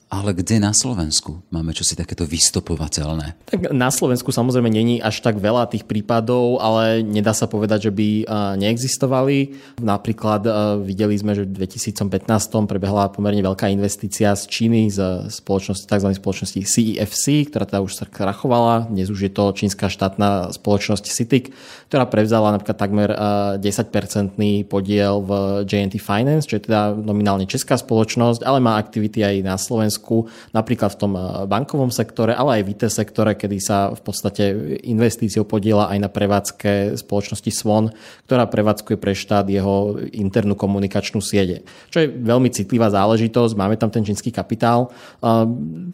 Ale 0.10 0.34
kde 0.34 0.58
na 0.58 0.74
Slovensku 0.74 1.46
máme 1.54 1.70
čosi 1.70 1.94
takéto 1.94 2.26
vystopovateľné? 2.26 3.46
Tak 3.46 3.70
na 3.70 3.94
Slovensku 3.94 4.34
samozrejme 4.34 4.66
není 4.66 4.98
až 4.98 5.22
tak 5.22 5.38
veľa 5.38 5.70
tých 5.70 5.86
prípadov, 5.86 6.58
ale 6.58 7.06
nedá 7.06 7.30
sa 7.30 7.46
povedať, 7.46 7.88
že 7.88 7.92
by 7.94 8.26
neexistovali. 8.58 9.54
Napríklad 9.78 10.50
videli 10.82 11.14
sme, 11.14 11.38
že 11.38 11.46
v 11.46 11.62
2015 11.62 12.26
prebehla 12.66 13.14
pomerne 13.14 13.46
veľká 13.46 13.70
investícia 13.70 14.34
z 14.34 14.50
Číny, 14.50 14.90
z 14.90 15.30
spoločnosti, 15.30 15.86
tzv. 15.86 16.10
spoločnosti 16.18 16.58
CEFC, 16.58 17.54
ktorá 17.54 17.70
teda 17.70 17.86
už 17.86 18.02
sa 18.02 18.10
krachovala. 18.10 18.90
Dnes 18.90 19.14
už 19.14 19.30
je 19.30 19.32
to 19.32 19.54
čínska 19.54 19.94
štátna 19.94 20.50
spoločnosť 20.58 21.06
CITIC, 21.06 21.54
ktorá 21.86 22.10
prevzala 22.10 22.58
napríklad 22.58 22.82
takmer 22.82 23.14
10-percentný 23.62 24.66
podiel 24.66 25.22
v 25.22 25.32
JNT 25.70 26.02
Finance, 26.02 26.50
čo 26.50 26.58
je 26.58 26.66
teda 26.66 26.98
nominálne 26.98 27.46
česká 27.46 27.78
spoločnosť, 27.78 28.42
ale 28.42 28.58
má 28.58 28.82
aktivity 28.82 29.22
aj 29.22 29.46
na 29.46 29.54
Slovensku 29.54 29.98
Slovensku, 30.00 30.32
napríklad 30.56 30.96
v 30.96 31.00
tom 31.00 31.14
eh, 31.20 31.24
bankovom 31.46 31.92
sektore, 31.92 32.32
ale 32.32 32.60
aj 32.60 32.64
v 32.64 32.72
IT 32.72 32.84
sektore, 32.88 33.36
kedy 33.36 33.58
sa 33.60 33.92
v 33.92 34.02
podstate 34.02 34.44
investíciou 34.88 35.44
podiela 35.44 35.92
aj 35.92 36.00
na 36.00 36.10
prevádzke 36.10 36.96
spoločnosti 36.96 37.52
Svon, 37.52 37.92
ktorá 38.26 38.48
prevádzkuje 38.48 38.96
pre 38.96 39.12
štát 39.12 39.46
jeho 39.52 40.00
internú 40.16 40.56
komunikačnú 40.56 41.20
siede. 41.20 41.68
Čo 41.92 42.06
je 42.06 42.08
veľmi 42.08 42.48
citlivá 42.50 42.88
záležitosť, 42.90 43.54
máme 43.60 43.76
tam 43.76 43.92
ten 43.92 44.06
čínsky 44.06 44.32
kapitál. 44.32 44.94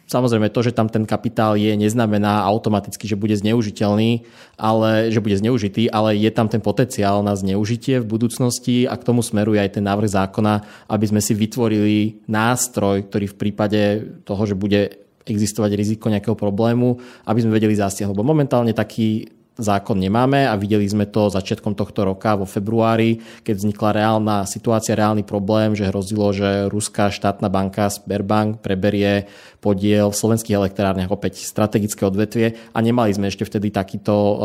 Samozrejme 0.06 0.52
to, 0.52 0.60
že 0.62 0.76
tam 0.76 0.92
ten 0.92 1.08
kapitál 1.08 1.56
je, 1.56 1.72
neznamená 1.74 2.44
automaticky, 2.46 3.08
že 3.08 3.18
bude 3.18 3.34
zneužiteľný, 3.34 4.28
ale 4.60 5.10
že 5.10 5.24
bude 5.24 5.40
zneužitý, 5.40 5.90
ale 5.90 6.20
je 6.20 6.32
tam 6.32 6.52
ten 6.52 6.60
potenciál 6.60 7.24
na 7.24 7.34
zneužitie 7.34 8.04
v 8.04 8.10
budúcnosti 8.10 8.86
a 8.86 9.00
k 9.00 9.06
tomu 9.08 9.24
smeruje 9.24 9.64
aj 9.64 9.80
ten 9.80 9.86
návrh 9.86 10.12
zákona, 10.12 10.54
aby 10.92 11.06
sme 11.08 11.22
si 11.24 11.34
vytvorili 11.34 12.24
nástroj, 12.28 13.08
ktorý 13.08 13.26
v 13.32 13.40
prípade 13.40 13.82
toho, 14.24 14.44
že 14.46 14.56
bude 14.58 15.06
existovať 15.26 15.72
riziko 15.74 16.10
nejakého 16.10 16.38
problému, 16.38 17.02
aby 17.26 17.40
sme 17.42 17.56
vedeli 17.58 17.74
zasiahnuť. 17.74 18.14
Lebo 18.14 18.26
momentálne 18.26 18.74
taký 18.78 19.26
zákon 19.56 19.96
nemáme 19.96 20.44
a 20.44 20.60
videli 20.60 20.84
sme 20.84 21.08
to 21.08 21.32
začiatkom 21.32 21.80
tohto 21.80 22.04
roka 22.04 22.36
vo 22.36 22.44
februári, 22.44 23.24
keď 23.42 23.56
vznikla 23.56 23.90
reálna 23.96 24.36
situácia, 24.44 25.00
reálny 25.00 25.24
problém, 25.24 25.72
že 25.74 25.88
hrozilo, 25.88 26.36
že 26.36 26.68
ruská 26.68 27.08
štátna 27.08 27.48
banka 27.48 27.88
Sberbank 27.88 28.60
preberie 28.60 29.32
podiel 29.64 30.12
v 30.14 30.20
slovenských 30.20 30.60
elektrárniach, 30.60 31.10
opäť 31.10 31.42
strategické 31.42 32.06
odvetvie 32.06 32.54
a 32.70 32.78
nemali 32.84 33.16
sme 33.16 33.32
ešte 33.32 33.48
vtedy 33.48 33.74
takýto 33.74 34.14
uh, 34.14 34.36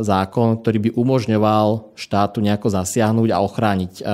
zákon, 0.00 0.62
ktorý 0.62 0.78
by 0.88 0.90
umožňoval 0.96 1.92
štátu 1.98 2.40
nejako 2.40 2.72
zasiahnuť 2.72 3.28
a 3.28 3.42
ochrániť 3.44 3.92
uh, 4.00 4.04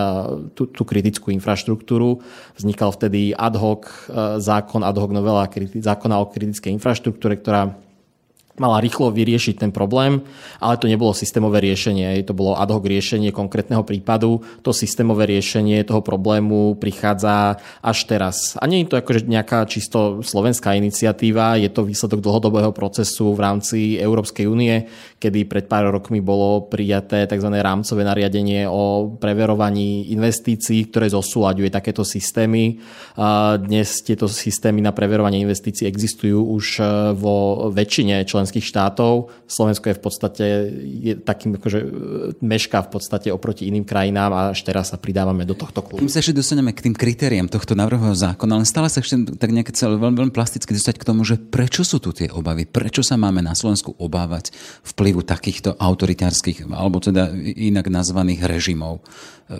tú, 0.59 0.67
tú 0.67 0.83
kritickú 0.83 1.31
infraštruktúru. 1.31 2.19
Vznikal 2.59 2.91
vtedy 2.91 3.31
ad 3.37 3.55
hoc 3.55 3.87
uh, 3.87 4.43
zákon, 4.43 4.83
ad 4.83 4.99
hoc 4.99 5.15
novela 5.15 5.47
zákona 5.77 6.19
o 6.19 6.27
kritickej 6.33 6.75
infraštruktúre, 6.75 7.39
ktorá 7.39 7.86
mala 8.57 8.81
rýchlo 8.81 9.13
vyriešiť 9.13 9.61
ten 9.61 9.71
problém, 9.73 10.25
ale 10.61 10.81
to 10.81 10.89
nebolo 10.89 11.13
systémové 11.13 11.61
riešenie, 11.61 12.21
to 12.25 12.33
bolo 12.33 12.57
ad 12.57 12.73
hoc 12.73 12.85
riešenie 12.85 13.33
konkrétneho 13.33 13.85
prípadu. 13.85 14.41
To 14.65 14.73
systémové 14.73 15.29
riešenie 15.29 15.85
toho 15.85 16.01
problému 16.01 16.81
prichádza 16.81 17.61
až 17.85 17.99
teraz. 18.09 18.57
A 18.57 18.65
nie 18.65 18.83
je 18.83 18.93
to 18.93 19.01
akože 19.01 19.29
nejaká 19.29 19.69
čisto 19.69 20.25
slovenská 20.25 20.73
iniciatíva, 20.79 21.61
je 21.61 21.69
to 21.69 21.85
výsledok 21.85 22.25
dlhodobého 22.25 22.73
procesu 22.73 23.37
v 23.37 23.43
rámci 23.43 23.79
Európskej 24.01 24.47
únie, 24.49 24.89
kedy 25.21 25.45
pred 25.45 25.69
pár 25.69 25.93
rokmi 25.93 26.23
bolo 26.23 26.71
prijaté 26.71 27.27
tzv. 27.27 27.51
rámcové 27.51 28.07
nariadenie 28.07 28.65
o 28.71 29.17
preverovaní 29.19 30.15
investícií, 30.15 30.89
ktoré 30.89 31.11
zosúľaďuje 31.13 31.69
takéto 31.69 32.07
systémy. 32.07 32.79
Dnes 33.61 34.01
tieto 34.01 34.31
systémy 34.31 34.81
na 34.81 34.95
preverovanie 34.95 35.43
investícií 35.43 35.85
existujú 35.91 36.41
už 36.41 36.67
vo 37.19 37.69
väčšine 37.75 38.23
členských 38.23 38.46
členských 38.47 38.71
štátov. 38.71 39.35
Slovensko 39.51 39.91
je 39.91 39.99
v 39.99 40.03
podstate 40.07 40.47
je 41.03 41.13
takým, 41.19 41.59
akože 41.59 41.81
e, 41.83 41.89
meška 42.39 42.87
v 42.87 42.91
podstate 42.95 43.29
oproti 43.35 43.67
iným 43.67 43.83
krajinám 43.83 44.31
a 44.31 44.41
až 44.55 44.63
teraz 44.63 44.95
sa 44.95 45.03
pridávame 45.03 45.43
do 45.43 45.59
tohto 45.59 45.83
klubu. 45.83 45.99
My 45.99 46.07
sa 46.07 46.23
ešte 46.23 46.39
dostaneme 46.39 46.71
k 46.71 46.87
tým 46.87 46.95
kritériám 46.95 47.51
tohto 47.51 47.75
návrhového 47.75 48.15
zákona, 48.15 48.63
ale 48.63 48.65
stále 48.71 48.87
sa 48.87 49.03
ešte 49.03 49.35
tak 49.35 49.51
nejaké 49.51 49.75
celé 49.75 49.99
veľmi, 49.99 50.15
veľmi 50.15 50.35
plasticky 50.35 50.71
dostať 50.79 51.03
k 51.03 51.09
tomu, 51.11 51.27
že 51.27 51.43
prečo 51.43 51.83
sú 51.83 51.99
tu 51.99 52.15
tie 52.15 52.31
obavy, 52.31 52.71
prečo 52.71 53.03
sa 53.03 53.19
máme 53.19 53.43
na 53.43 53.59
Slovensku 53.59 53.99
obávať 53.99 54.55
vplyvu 54.87 55.27
takýchto 55.27 55.75
autoritárskych, 55.75 56.71
alebo 56.71 57.03
teda 57.03 57.35
inak 57.59 57.91
nazvaných 57.91 58.47
režimov. 58.47 59.03
E, 59.03 59.59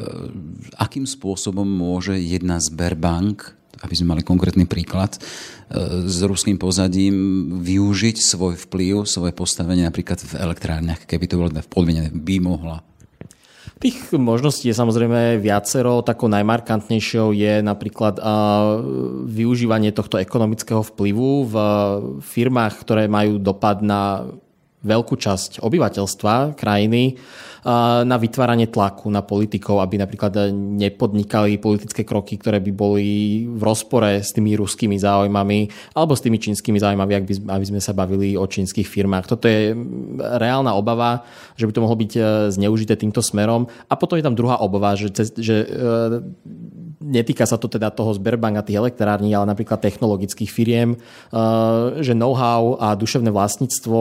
akým 0.79 1.11
spôsobom 1.11 1.67
môže 1.67 2.15
jedna 2.15 2.63
Sberbank 2.63 3.56
aby 3.83 3.95
sme 3.97 4.17
mali 4.17 4.23
konkrétny 4.25 4.65
príklad, 4.65 5.17
e, 5.17 5.21
s 6.09 6.19
ruským 6.25 6.57
pozadím 6.57 7.15
využiť 7.61 8.17
svoj 8.21 8.57
vplyv, 8.69 9.05
svoje 9.05 9.33
postavenie 9.37 9.85
napríklad 9.85 10.21
v 10.23 10.33
elektrárniach, 10.41 11.05
keby 11.05 11.25
to 11.29 11.39
bolo 11.41 11.51
v 11.53 11.69
podmienené, 11.69 12.09
by 12.13 12.37
mohla. 12.41 12.81
Tých 13.77 14.17
možností 14.17 14.73
je 14.73 14.81
samozrejme 14.81 15.37
viacero. 15.37 16.01
Takou 16.01 16.33
najmarkantnejšou 16.33 17.37
je 17.37 17.61
napríklad 17.61 18.17
využívanie 19.29 19.93
tohto 19.93 20.17
ekonomického 20.17 20.81
vplyvu 20.81 21.45
v 21.45 21.55
firmách, 22.25 22.81
ktoré 22.81 23.05
majú 23.05 23.37
dopad 23.37 23.85
na 23.85 24.25
veľkú 24.87 25.15
časť 25.19 25.61
obyvateľstva 25.61 26.55
krajiny 26.55 27.19
na 28.07 28.15
vytváranie 28.15 28.71
tlaku 28.71 29.11
na 29.11 29.27
politikov, 29.27 29.83
aby 29.83 29.99
napríklad 29.99 30.55
nepodnikali 30.55 31.59
politické 31.59 32.07
kroky, 32.07 32.39
ktoré 32.39 32.63
by 32.63 32.71
boli 32.71 33.43
v 33.51 33.59
rozpore 33.59 34.23
s 34.23 34.31
tými 34.31 34.55
ruskými 34.55 34.95
záujmami 34.95 35.91
alebo 35.99 36.15
s 36.15 36.23
tými 36.23 36.39
čínskymi 36.39 36.79
záujmami, 36.79 37.13
aby 37.51 37.65
sme 37.67 37.83
sa 37.83 37.91
bavili 37.91 38.39
o 38.39 38.47
čínskych 38.47 38.87
firmách. 38.87 39.27
Toto 39.27 39.51
je 39.51 39.75
reálna 40.39 40.79
obava, 40.79 41.27
že 41.59 41.67
by 41.67 41.73
to 41.75 41.83
mohlo 41.83 41.99
byť 41.99 42.13
e, 42.15 42.21
zneužité 42.55 42.95
týmto 42.95 43.19
smerom. 43.19 43.67
A 43.91 43.99
potom 43.99 44.15
je 44.15 44.23
tam 44.23 44.39
druhá 44.39 44.63
obava, 44.63 44.95
že, 44.95 45.11
že 45.35 45.67
e, 45.67 46.23
netýka 47.07 47.47
sa 47.47 47.55
to 47.55 47.71
teda 47.71 47.95
toho 47.95 48.11
Sberbank 48.11 48.59
a 48.59 48.67
tých 48.67 48.83
elektrární, 48.83 49.31
ale 49.31 49.47
napríklad 49.47 49.79
technologických 49.79 50.51
firiem, 50.51 50.99
že 52.03 52.13
know-how 52.19 52.75
a 52.83 52.99
duševné 52.99 53.31
vlastníctvo 53.31 53.99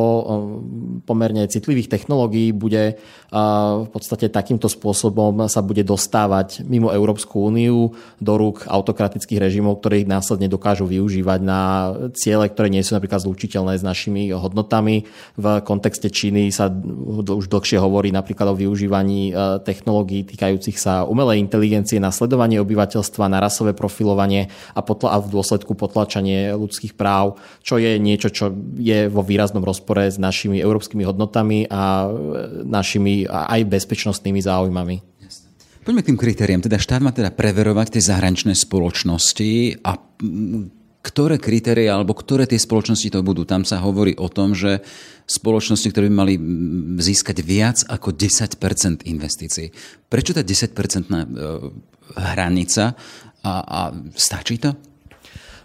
pomerne 1.05 1.45
citlivých 1.45 1.87
technológií 1.93 2.49
bude 2.49 2.97
v 3.29 3.89
podstate 3.93 4.33
takýmto 4.33 4.65
spôsobom 4.65 5.45
sa 5.45 5.61
bude 5.61 5.85
dostávať 5.85 6.65
mimo 6.65 6.89
Európsku 6.89 7.45
úniu 7.45 7.93
do 8.17 8.33
rúk 8.39 8.65
autokratických 8.65 9.37
režimov, 9.37 9.83
ktoré 9.83 10.01
ich 10.01 10.09
následne 10.09 10.49
dokážu 10.49 10.89
využívať 10.89 11.39
na 11.45 11.91
ciele, 12.17 12.49
ktoré 12.49 12.73
nie 12.73 12.81
sú 12.81 12.97
napríklad 12.97 13.21
zlučiteľné 13.21 13.77
s 13.77 13.83
našimi 13.85 14.31
hodnotami. 14.33 15.05
V 15.35 15.45
kontexte 15.61 16.09
Číny 16.09 16.49
sa 16.49 16.71
už 16.71 17.51
dlhšie 17.51 17.77
hovorí 17.77 18.09
napríklad 18.09 18.55
o 18.55 18.55
využívaní 18.55 19.35
technológií 19.67 20.23
týkajúcich 20.23 20.79
sa 20.79 21.03
umelej 21.03 21.43
inteligencie 21.43 21.99
na 21.99 22.15
sledovanie 22.15 22.57
obyvateľstva, 22.95 23.27
na 23.27 23.43
rasové 23.43 23.75
profilovanie 23.75 24.47
a, 24.71 24.79
potla- 24.79 25.11
a 25.11 25.17
v 25.19 25.27
dôsledku 25.27 25.75
potlačanie 25.75 26.55
ľudských 26.55 26.95
práv, 26.95 27.35
čo 27.59 27.75
je 27.75 27.99
niečo, 27.99 28.31
čo 28.31 28.55
je 28.79 29.11
vo 29.11 29.19
výraznom 29.19 29.63
rozpore 29.63 30.07
s 30.07 30.15
našimi 30.15 30.63
európskymi 30.63 31.03
hodnotami 31.03 31.67
a 31.67 32.07
e, 32.07 32.09
našimi 32.63 33.27
aj 33.27 33.67
bezpečnostnými 33.67 34.39
záujmami. 34.39 34.95
Poďme 35.85 36.01
k 36.01 36.09
tým 36.09 36.17
kritériám. 36.17 36.65
Teda 36.65 36.81
štát 36.81 37.03
má 37.03 37.13
teda 37.13 37.29
preverovať 37.29 37.99
tie 37.99 38.09
zahraničné 38.09 38.57
spoločnosti 38.57 39.85
a 39.85 40.01
ktoré 41.05 41.37
kritéria 41.37 41.93
alebo 41.93 42.17
ktoré 42.17 42.49
tie 42.49 42.57
spoločnosti 42.57 43.13
to 43.13 43.21
budú. 43.21 43.45
Tam 43.45 43.61
sa 43.61 43.77
hovorí 43.77 44.17
o 44.17 44.25
tom, 44.25 44.57
že 44.57 44.81
spoločnosti, 45.29 45.85
ktoré 45.93 46.09
by 46.09 46.15
mali 46.17 46.33
získať 46.97 47.45
viac 47.45 47.85
ako 47.85 48.17
10% 48.17 49.05
investícií. 49.05 49.69
Prečo 50.09 50.33
tá 50.33 50.41
10 50.41 50.73
e, 50.73 51.25
hranica 52.15 52.95
a, 53.43 53.59
a 53.59 53.91
stačí 54.15 54.57
to? 54.57 54.75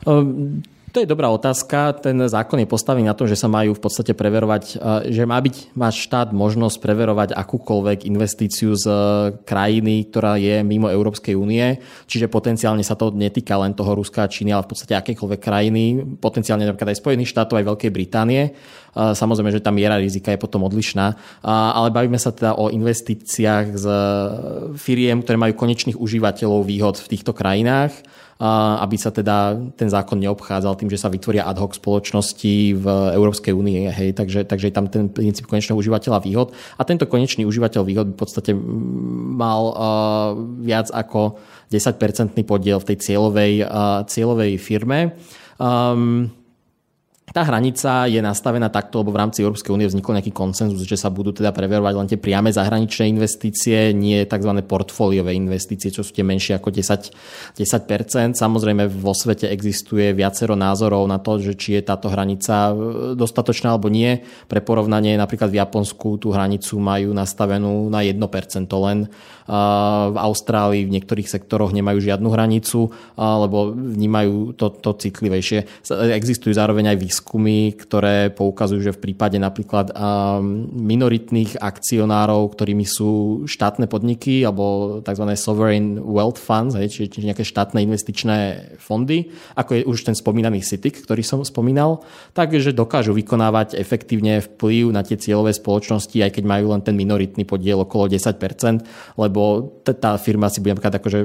Um 0.06 0.62
to 0.90 1.00
je 1.02 1.08
dobrá 1.08 1.30
otázka. 1.30 2.02
Ten 2.02 2.18
zákon 2.26 2.58
je 2.58 2.66
postavený 2.66 3.06
na 3.06 3.14
tom, 3.14 3.30
že 3.30 3.38
sa 3.38 3.46
majú 3.46 3.78
v 3.78 3.82
podstate 3.82 4.10
preverovať, 4.10 4.64
e, 4.74 5.14
že 5.14 5.22
má 5.22 5.38
byť 5.38 5.74
máš 5.78 6.02
štát 6.10 6.34
možnosť 6.34 6.82
preverovať 6.82 7.30
akúkoľvek 7.38 8.10
investíciu 8.10 8.74
z 8.74 8.86
e, 8.90 8.94
krajiny, 9.46 10.10
ktorá 10.10 10.34
je 10.34 10.66
mimo 10.66 10.90
Európskej 10.90 11.38
únie. 11.38 11.78
Čiže 12.10 12.26
potenciálne 12.26 12.82
sa 12.82 12.98
to 12.98 13.14
netýka 13.14 13.54
len 13.62 13.70
toho 13.78 13.94
Ruska 13.94 14.26
a 14.26 14.30
Číny, 14.30 14.50
ale 14.50 14.66
v 14.66 14.70
podstate 14.74 14.98
akékoľvek 14.98 15.40
krajiny, 15.40 16.02
potenciálne 16.18 16.66
napríklad 16.66 16.90
aj 16.90 16.98
Spojených 16.98 17.30
štátov, 17.30 17.62
aj 17.62 17.68
Veľkej 17.70 17.90
Británie. 17.94 18.42
E, 18.50 18.50
samozrejme, 19.14 19.54
že 19.54 19.62
tá 19.62 19.70
miera 19.70 19.94
rizika 19.94 20.34
je 20.34 20.42
potom 20.42 20.66
odlišná. 20.66 21.14
Ale 21.46 21.94
bavíme 21.94 22.18
sa 22.18 22.34
teda 22.34 22.58
o 22.58 22.66
investíciách 22.66 23.66
z 23.78 23.86
firiem, 24.74 25.22
ktoré 25.22 25.38
majú 25.38 25.54
konečných 25.54 25.94
užívateľov 25.94 26.66
výhod 26.66 26.98
v 26.98 27.10
týchto 27.14 27.30
krajinách 27.30 27.94
aby 28.80 28.96
sa 28.96 29.12
teda 29.12 29.52
ten 29.76 29.92
zákon 29.92 30.16
neobchádzal 30.16 30.72
tým, 30.80 30.88
že 30.88 30.96
sa 30.96 31.12
vytvoria 31.12 31.44
ad 31.44 31.60
hoc 31.60 31.76
spoločnosti 31.76 32.54
v 32.72 32.86
Európskej 33.12 33.52
únie. 33.52 33.84
Hej, 33.92 34.16
takže, 34.16 34.48
takže 34.48 34.72
je 34.72 34.74
tam 34.74 34.88
ten 34.88 35.12
princíp 35.12 35.44
konečného 35.44 35.76
užívateľa 35.76 36.24
výhod. 36.24 36.56
A 36.80 36.88
tento 36.88 37.04
konečný 37.04 37.44
užívateľ 37.44 37.82
výhod 37.84 38.06
by 38.08 38.14
v 38.16 38.20
podstate 38.20 38.52
mal 39.36 39.76
viac 40.64 40.88
ako 40.88 41.36
10-percentný 41.68 42.48
podiel 42.48 42.80
v 42.80 42.88
tej 42.94 42.96
cieľovej, 43.04 43.52
cieľovej 44.08 44.52
firme. 44.56 45.20
Um, 45.60 46.39
tá 47.30 47.46
hranica 47.46 48.10
je 48.10 48.18
nastavená 48.18 48.66
takto, 48.74 49.06
lebo 49.06 49.14
v 49.14 49.22
rámci 49.22 49.46
Európskej 49.46 49.70
únie 49.70 49.86
vznikol 49.86 50.18
nejaký 50.18 50.34
konsenzus, 50.34 50.82
že 50.82 50.98
sa 50.98 51.14
budú 51.14 51.30
teda 51.30 51.54
preverovať 51.54 51.94
len 51.94 52.08
tie 52.10 52.18
priame 52.18 52.50
zahraničné 52.50 53.06
investície, 53.06 53.94
nie 53.94 54.26
tzv. 54.26 54.50
portfóliové 54.66 55.30
investície, 55.38 55.94
čo 55.94 56.02
sú 56.02 56.10
tie 56.10 56.26
menšie 56.26 56.58
ako 56.58 56.74
10, 56.74 57.14
10%. 57.54 58.34
Samozrejme 58.34 58.90
vo 58.90 59.14
svete 59.14 59.46
existuje 59.46 60.10
viacero 60.10 60.58
názorov 60.58 61.06
na 61.06 61.22
to, 61.22 61.38
že 61.38 61.54
či 61.54 61.78
je 61.78 61.86
táto 61.86 62.10
hranica 62.10 62.70
e, 62.70 62.72
dostatočná 63.14 63.78
alebo 63.78 63.86
nie. 63.86 64.26
Pre 64.50 64.58
porovnanie 64.58 65.14
napríklad 65.14 65.54
v 65.54 65.62
Japonsku 65.62 66.18
tú 66.18 66.34
hranicu 66.34 66.82
majú 66.82 67.14
nastavenú 67.14 67.86
na 67.94 68.02
1% 68.02 68.18
len 68.82 69.06
v 69.50 70.18
Austrálii 70.18 70.86
v 70.86 70.94
niektorých 70.94 71.26
sektoroch 71.26 71.74
nemajú 71.74 71.98
žiadnu 71.98 72.28
hranicu, 72.30 72.86
lebo 73.18 73.74
vnímajú 73.74 74.54
to, 74.54 74.70
to 74.78 74.94
citlivejšie. 74.94 75.66
Existujú 75.90 76.54
zároveň 76.54 76.94
aj 76.94 77.02
výskumy, 77.20 77.76
ktoré 77.76 78.32
poukazujú, 78.32 78.80
že 78.80 78.96
v 78.96 79.12
prípade 79.12 79.36
napríklad 79.36 79.92
minoritných 80.72 81.60
akcionárov, 81.60 82.48
ktorými 82.56 82.88
sú 82.88 83.44
štátne 83.44 83.84
podniky 83.84 84.40
alebo 84.40 84.98
tzv. 85.04 85.28
sovereign 85.36 86.00
wealth 86.00 86.40
funds, 86.40 86.72
čiže, 86.72 87.20
nejaké 87.20 87.44
štátne 87.44 87.84
investičné 87.84 88.72
fondy, 88.80 89.28
ako 89.52 89.70
je 89.76 89.82
už 89.84 90.08
ten 90.08 90.16
spomínaný 90.16 90.64
CITIC, 90.64 91.04
ktorý 91.04 91.20
som 91.20 91.44
spomínal, 91.44 92.00
takže 92.32 92.72
dokážu 92.72 93.12
vykonávať 93.12 93.76
efektívne 93.76 94.40
vplyv 94.40 94.96
na 94.96 95.04
tie 95.04 95.20
cieľové 95.20 95.52
spoločnosti, 95.52 96.16
aj 96.16 96.40
keď 96.40 96.44
majú 96.48 96.72
len 96.72 96.80
ten 96.80 96.96
minoritný 96.96 97.44
podiel 97.44 97.84
okolo 97.84 98.08
10%, 98.08 99.20
lebo 99.20 99.76
tá 99.84 100.16
firma 100.16 100.48
si 100.48 100.64
bude 100.64 100.72
napríklad 100.72 100.96
akože 100.96 101.20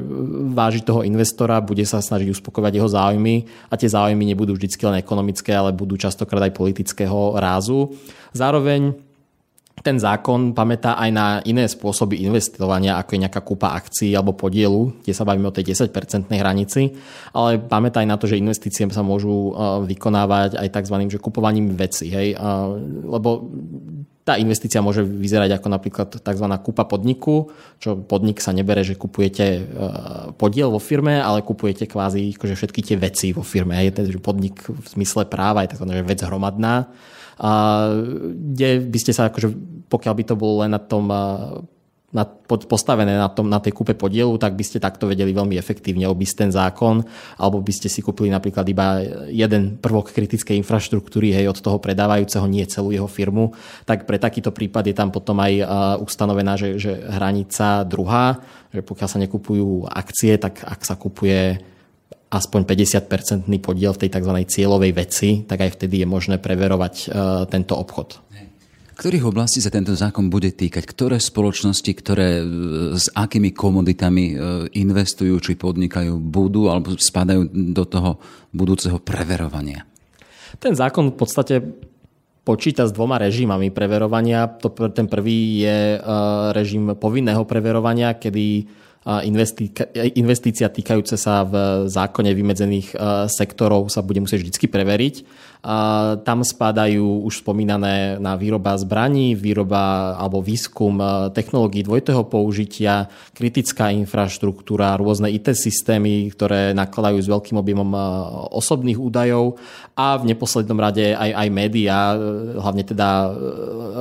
vážiť 0.52 0.84
toho 0.84 1.08
investora, 1.08 1.64
bude 1.64 1.88
sa 1.88 2.04
snažiť 2.04 2.28
uspokojovať 2.36 2.74
jeho 2.76 2.90
záujmy 2.92 3.48
a 3.72 3.80
tie 3.80 3.88
záujmy 3.88 4.36
nebudú 4.36 4.60
vždy 4.60 4.68
len 4.84 5.00
ekonomické, 5.00 5.54
ale 5.54 5.72
budú 5.86 6.02
častokrát 6.02 6.50
aj 6.50 6.58
politického 6.58 7.38
rázu. 7.38 7.94
Zároveň 8.34 8.98
ten 9.86 10.02
zákon 10.02 10.56
pamätá 10.56 10.98
aj 10.98 11.10
na 11.14 11.44
iné 11.46 11.68
spôsoby 11.70 12.26
investovania, 12.26 12.98
ako 12.98 13.12
je 13.14 13.24
nejaká 13.28 13.42
kúpa 13.46 13.76
akcií 13.78 14.18
alebo 14.18 14.34
podielu, 14.34 15.04
kde 15.06 15.14
sa 15.14 15.28
bavíme 15.28 15.46
o 15.46 15.54
tej 15.54 15.78
10-percentnej 15.78 16.42
hranici, 16.42 16.96
ale 17.36 17.62
pamätá 17.62 18.02
aj 18.02 18.10
na 18.10 18.18
to, 18.18 18.26
že 18.26 18.40
investície 18.40 18.88
sa 18.90 19.06
môžu 19.06 19.54
vykonávať 19.86 20.58
aj 20.58 20.68
tzv. 20.74 20.96
Že 21.12 21.20
kupovaním 21.22 21.76
veci. 21.78 22.10
Hej? 22.10 22.34
Lebo 23.04 23.46
tá 24.26 24.42
investícia 24.42 24.82
môže 24.82 25.06
vyzerať 25.06 25.62
ako 25.62 25.68
napríklad 25.70 26.10
tzv. 26.18 26.48
kúpa 26.66 26.90
podniku, 26.90 27.54
čo 27.78 27.94
podnik 27.94 28.42
sa 28.42 28.58
nebere, 28.58 28.82
že 28.82 28.98
kupujete 28.98 29.46
e, 29.46 29.62
podiel 30.34 30.74
vo 30.74 30.82
firme, 30.82 31.22
ale 31.22 31.46
kupujete 31.46 31.86
kvázi 31.86 32.34
akože 32.34 32.58
všetky 32.58 32.82
tie 32.82 32.98
veci 32.98 33.38
vo 33.38 33.46
firme. 33.46 33.78
Je 33.86 33.94
ten 33.94 34.10
podnik 34.18 34.66
v 34.66 34.82
zmysle 34.98 35.30
práva 35.30 35.62
je 35.62 35.78
tzv. 35.78 35.86
vec 36.02 36.20
hromadná, 36.26 36.90
a 37.36 37.52
kde 38.32 38.80
by 38.88 38.98
ste 38.98 39.12
sa, 39.12 39.28
akože, 39.28 39.52
pokiaľ 39.92 40.14
by 40.16 40.24
to 40.24 40.36
bolo 40.40 40.64
len 40.64 40.72
na 40.72 40.80
tom 40.80 41.12
na, 42.16 42.24
postavené 42.48 43.20
na, 43.20 43.28
tom, 43.28 43.52
na 43.52 43.60
tej 43.60 43.76
kúpe 43.76 43.92
podielu, 43.92 44.32
tak 44.40 44.56
by 44.56 44.64
ste 44.64 44.80
takto 44.80 45.12
vedeli 45.12 45.36
veľmi 45.36 45.60
efektívne 45.60 46.08
obísť 46.08 46.48
ten 46.48 46.52
zákon, 46.56 47.04
alebo 47.36 47.60
by 47.60 47.74
ste 47.76 47.92
si 47.92 48.00
kúpili 48.00 48.32
napríklad 48.32 48.64
iba 48.72 49.04
jeden 49.28 49.76
prvok 49.76 50.16
kritickej 50.16 50.56
infraštruktúry 50.64 51.36
hej, 51.36 51.52
od 51.52 51.60
toho 51.60 51.76
predávajúceho, 51.84 52.48
nie 52.48 52.64
celú 52.72 52.96
jeho 52.96 53.12
firmu, 53.12 53.52
tak 53.84 54.08
pre 54.08 54.16
takýto 54.16 54.56
prípad 54.56 54.88
je 54.88 54.96
tam 54.96 55.12
potom 55.12 55.36
aj 55.44 55.54
uh, 55.60 55.68
ustanovená, 56.00 56.56
že, 56.56 56.80
že 56.80 57.04
hranica 57.04 57.84
druhá, 57.84 58.40
že 58.72 58.80
pokiaľ 58.80 59.10
sa 59.12 59.20
nekupujú 59.20 59.92
akcie, 59.92 60.40
tak 60.40 60.64
ak 60.64 60.88
sa 60.88 60.96
kupuje 60.96 61.60
aspoň 62.32 62.62
50-percentný 62.68 63.64
podiel 63.64 63.96
v 63.96 64.08
tej 64.08 64.10
tzv. 64.12 64.32
cieľovej 64.44 64.92
veci, 64.92 65.30
tak 65.48 65.62
aj 65.68 65.80
vtedy 65.80 66.04
je 66.04 66.08
možné 66.08 66.36
preverovať 66.40 66.96
uh, 67.08 67.44
tento 67.48 67.76
obchod. 67.76 68.25
Ktorých 68.96 69.28
oblastí 69.28 69.60
sa 69.60 69.68
tento 69.68 69.92
zákon 69.92 70.32
bude 70.32 70.56
týkať? 70.56 70.88
Ktoré 70.88 71.20
spoločnosti, 71.20 71.92
ktoré 71.92 72.40
e, 72.40 72.44
s 72.96 73.12
akými 73.12 73.52
komoditami 73.52 74.26
e, 74.32 74.36
investujú 74.80 75.36
či 75.44 75.60
podnikajú, 75.60 76.16
budú 76.16 76.72
alebo 76.72 76.96
spadajú 76.96 77.52
do 77.76 77.84
toho 77.84 78.18
budúceho 78.56 79.04
preverovania? 79.04 79.84
Ten 80.64 80.80
zákon 80.80 81.12
v 81.12 81.18
podstate 81.20 81.60
počíta 82.48 82.88
s 82.88 82.96
dvoma 82.96 83.20
režimami 83.20 83.68
preverovania. 83.68 84.48
Ten 84.96 85.12
prvý 85.12 85.68
je 85.68 85.80
e, 85.96 86.00
režim 86.56 86.96
povinného 86.96 87.44
preverovania, 87.44 88.16
kedy 88.16 88.64
investícia 90.18 90.66
týkajúce 90.66 91.14
sa 91.14 91.46
v 91.46 91.86
zákone 91.86 92.34
vymedzených 92.34 92.98
sektorov 93.30 93.94
sa 93.94 94.02
bude 94.02 94.26
musieť 94.26 94.42
vždy 94.42 94.66
preveriť. 94.66 95.16
Tam 96.22 96.46
spadajú 96.46 97.26
už 97.26 97.42
spomínané 97.42 98.22
na 98.22 98.38
výroba 98.38 98.78
zbraní, 98.78 99.34
výroba 99.34 100.14
alebo 100.14 100.38
výskum 100.38 101.02
e, 101.02 101.34
technológií 101.34 101.82
dvojitého 101.82 102.22
použitia, 102.30 103.10
kritická 103.34 103.90
infraštruktúra, 103.90 104.94
rôzne 104.94 105.34
IT 105.34 105.58
systémy, 105.58 106.30
ktoré 106.30 106.78
nakladajú 106.78 107.18
s 107.18 107.26
veľkým 107.26 107.58
objemom 107.58 107.90
e, 107.98 108.00
osobných 108.54 109.02
údajov. 109.02 109.58
A 109.98 110.22
v 110.22 110.38
neposlednom 110.38 110.78
rade 110.78 111.18
aj, 111.18 111.34
aj 111.34 111.50
médiá, 111.50 112.14
e, 112.14 112.62
hlavne 112.62 112.86
teda 112.86 113.34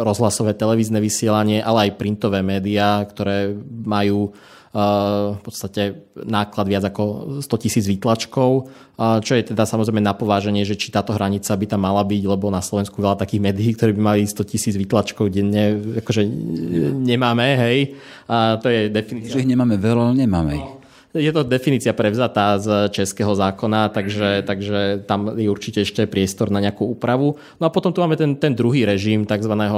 rozhlasové 0.05 0.53
televízne 0.53 1.01
vysielanie, 1.01 1.65
ale 1.65 1.89
aj 1.89 1.97
printové 1.97 2.45
médiá, 2.45 3.01
ktoré 3.09 3.57
majú 3.89 4.37
v 4.75 5.39
podstate 5.39 6.11
náklad 6.19 6.67
viac 6.67 6.85
ako 6.91 7.39
100 7.39 7.63
tisíc 7.63 7.87
výtlačkov, 7.87 8.67
čo 8.99 9.33
je 9.39 9.43
teda 9.55 9.63
samozrejme 9.71 10.03
na 10.03 10.19
pováženie, 10.19 10.67
že 10.67 10.75
či 10.75 10.91
táto 10.91 11.15
hranica 11.15 11.55
by 11.55 11.67
tam 11.71 11.87
mala 11.87 12.03
byť, 12.03 12.23
lebo 12.27 12.51
na 12.51 12.59
Slovensku 12.59 12.99
veľa 12.99 13.23
takých 13.23 13.39
médií, 13.39 13.71
ktorí 13.79 13.95
by 13.95 14.03
mali 14.03 14.27
100 14.27 14.51
tisíc 14.51 14.75
výtlačkov 14.75 15.31
denne, 15.31 15.79
akože 16.03 16.27
nemáme, 16.91 17.55
hej. 17.55 17.95
A 18.27 18.59
to 18.59 18.67
je 18.67 18.91
definitívne. 18.91 19.31
Že 19.31 19.43
ich 19.47 19.51
nemáme 19.55 19.79
veľa, 19.79 20.11
ale 20.11 20.15
nemáme 20.27 20.53
ich. 20.59 20.67
No. 20.67 20.83
Je 21.15 21.31
to 21.31 21.47
definícia 21.47 21.95
prevzatá 21.95 22.59
z 22.59 22.91
českého 22.91 23.39
zákona, 23.39 23.95
takže, 23.95 24.43
takže 24.43 25.07
tam 25.07 25.39
je 25.39 25.47
určite 25.47 25.87
ešte 25.87 26.11
priestor 26.11 26.51
na 26.51 26.59
nejakú 26.59 26.91
úpravu. 26.91 27.39
No 27.63 27.65
a 27.67 27.71
potom 27.71 27.95
tu 27.95 28.03
máme 28.03 28.19
ten, 28.19 28.35
ten 28.35 28.51
druhý 28.51 28.83
režim 28.83 29.23
tzv. 29.23 29.55
E, 29.55 29.71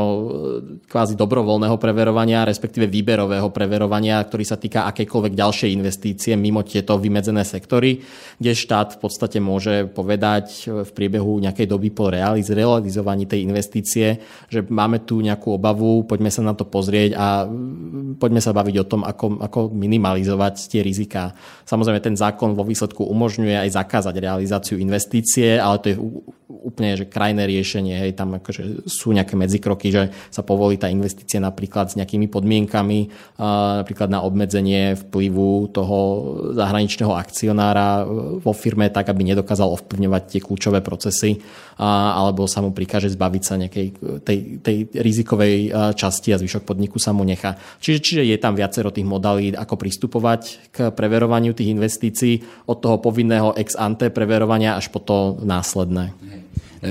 kvázi 0.88 1.12
dobrovoľného 1.12 1.76
preverovania, 1.76 2.48
respektíve 2.48 2.88
výberového 2.88 3.52
preverovania, 3.52 4.24
ktorý 4.24 4.48
sa 4.48 4.56
týka 4.56 4.88
akejkoľvek 4.88 5.36
ďalšej 5.36 5.70
investície 5.76 6.32
mimo 6.40 6.64
tieto 6.64 6.96
vymedzené 6.96 7.44
sektory, 7.44 8.00
kde 8.40 8.52
štát 8.56 8.96
v 8.96 8.98
podstate 9.04 9.36
môže 9.36 9.92
povedať 9.92 10.72
v 10.72 10.90
priebehu 10.96 11.36
nejakej 11.44 11.68
doby 11.68 11.92
po 11.92 12.08
realiz- 12.08 12.48
realizovaní 12.48 13.28
tej 13.28 13.44
investície, 13.44 14.24
že 14.48 14.64
máme 14.64 15.04
tu 15.04 15.20
nejakú 15.20 15.52
obavu, 15.52 16.08
poďme 16.08 16.32
sa 16.32 16.40
na 16.40 16.56
to 16.56 16.64
pozrieť 16.64 17.12
a 17.12 17.44
poďme 18.16 18.40
sa 18.40 18.56
baviť 18.56 18.76
o 18.80 18.88
tom, 18.88 19.04
ako, 19.04 19.44
ako 19.44 19.60
minimalizovať 19.68 20.72
tie 20.72 20.80
rizika. 20.80 21.25
Samozrejme, 21.64 22.00
ten 22.02 22.16
zákon 22.18 22.52
vo 22.52 22.66
výsledku 22.66 23.06
umožňuje 23.06 23.56
aj 23.66 23.74
zakázať 23.78 24.14
realizáciu 24.20 24.76
investície, 24.76 25.56
ale 25.56 25.76
to 25.82 25.86
je 25.90 25.96
úplne 26.66 26.98
že 26.98 27.06
krajné 27.06 27.46
riešenie. 27.46 27.94
Hej, 27.94 28.18
tam 28.18 28.34
akože 28.34 28.90
sú 28.90 29.14
nejaké 29.14 29.38
medzikroky, 29.38 29.94
že 29.94 30.10
sa 30.34 30.42
povolí 30.42 30.74
tá 30.74 30.90
investícia 30.90 31.38
napríklad 31.38 31.94
s 31.94 31.94
nejakými 31.94 32.26
podmienkami, 32.26 33.06
napríklad 33.78 34.10
na 34.10 34.26
obmedzenie 34.26 34.98
vplyvu 34.98 35.70
toho 35.70 35.98
zahraničného 36.58 37.14
akcionára 37.14 38.02
vo 38.42 38.50
firme 38.50 38.90
tak, 38.90 39.06
aby 39.14 39.22
nedokázal 39.30 39.70
ovplyvňovať 39.78 40.22
tie 40.26 40.40
kľúčové 40.42 40.82
procesy, 40.82 41.38
alebo 41.78 42.50
sa 42.50 42.64
mu 42.64 42.74
prikáže 42.74 43.12
zbaviť 43.14 43.42
sa 43.46 43.54
nejakej 43.60 43.86
tej, 44.26 44.38
tej 44.64 44.76
rizikovej 44.90 45.70
časti 45.94 46.34
a 46.34 46.40
zvyšok 46.42 46.66
podniku 46.66 46.98
sa 46.98 47.14
mu 47.14 47.22
nechá. 47.22 47.54
Čiže, 47.78 47.98
čiže 48.02 48.22
je 48.26 48.36
tam 48.42 48.58
viacero 48.58 48.90
tých 48.90 49.06
modalít, 49.06 49.54
ako 49.54 49.78
pristupovať 49.78 50.72
k 50.72 50.76
preverovaniu 50.90 51.52
tých 51.54 51.70
investícií 51.76 52.42
od 52.66 52.80
toho 52.80 52.98
povinného 52.98 53.52
ex 53.54 53.76
ante 53.76 54.08
preverovania 54.08 54.74
až 54.74 54.88
po 54.88 55.04
to 55.04 55.36
následné. 55.44 56.16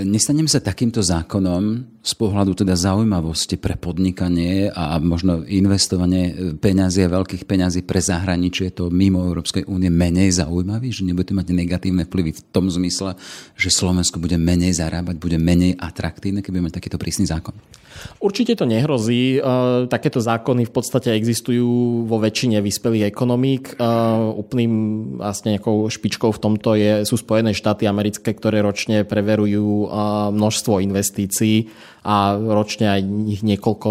Nestanem 0.04 0.50
sa 0.50 0.60
takýmto 0.60 1.00
zákonom 1.00 1.88
z 2.04 2.14
pohľadu 2.20 2.52
teda 2.52 2.76
zaujímavosti 2.76 3.56
pre 3.56 3.80
podnikanie 3.80 4.68
a 4.68 5.00
možno 5.00 5.48
investovanie 5.48 6.58
peňazí 6.60 7.08
a 7.08 7.14
veľkých 7.16 7.48
peňazí 7.48 7.88
pre 7.88 8.04
zahraničie 8.04 8.76
to 8.76 8.92
mimo 8.92 9.24
Európskej 9.24 9.64
únie 9.72 9.88
menej 9.88 10.36
zaujímavý, 10.36 10.92
že 10.92 11.08
nebude 11.08 11.32
mať 11.32 11.48
negatívne 11.56 12.04
vplyvy 12.04 12.32
v 12.36 12.42
tom 12.52 12.68
zmysle, 12.68 13.16
že 13.56 13.70
Slovensko 13.72 14.20
bude 14.20 14.36
menej 14.36 14.76
zarábať, 14.76 15.16
bude 15.16 15.40
menej 15.40 15.80
atraktívne, 15.80 16.44
keby 16.44 16.60
mať 16.60 16.84
takýto 16.84 17.00
prísny 17.00 17.30
zákon? 17.30 17.56
Určite 18.20 18.56
to 18.56 18.66
nehrozí. 18.66 19.38
E, 19.38 19.42
takéto 19.88 20.20
zákony 20.20 20.68
v 20.68 20.74
podstate 20.74 21.14
existujú 21.14 22.04
vo 22.08 22.18
väčšine 22.20 22.60
vyspelých 22.60 23.12
ekonomík. 23.12 23.64
E, 23.76 23.86
úplným 24.36 24.74
vlastne 25.20 25.56
nejakou 25.58 25.88
špičkou 25.88 26.32
v 26.32 26.42
tomto 26.42 26.76
je, 26.76 27.04
sú 27.08 27.16
Spojené 27.20 27.56
štáty 27.56 27.88
americké, 27.88 28.34
ktoré 28.36 28.60
ročne 28.64 29.08
preverujú 29.08 29.86
e, 29.86 29.88
množstvo 30.34 30.84
investícií 30.84 31.70
a 32.06 32.38
ročne 32.38 32.86
aj 32.86 33.02
ich 33.34 33.42
niekoľko 33.42 33.90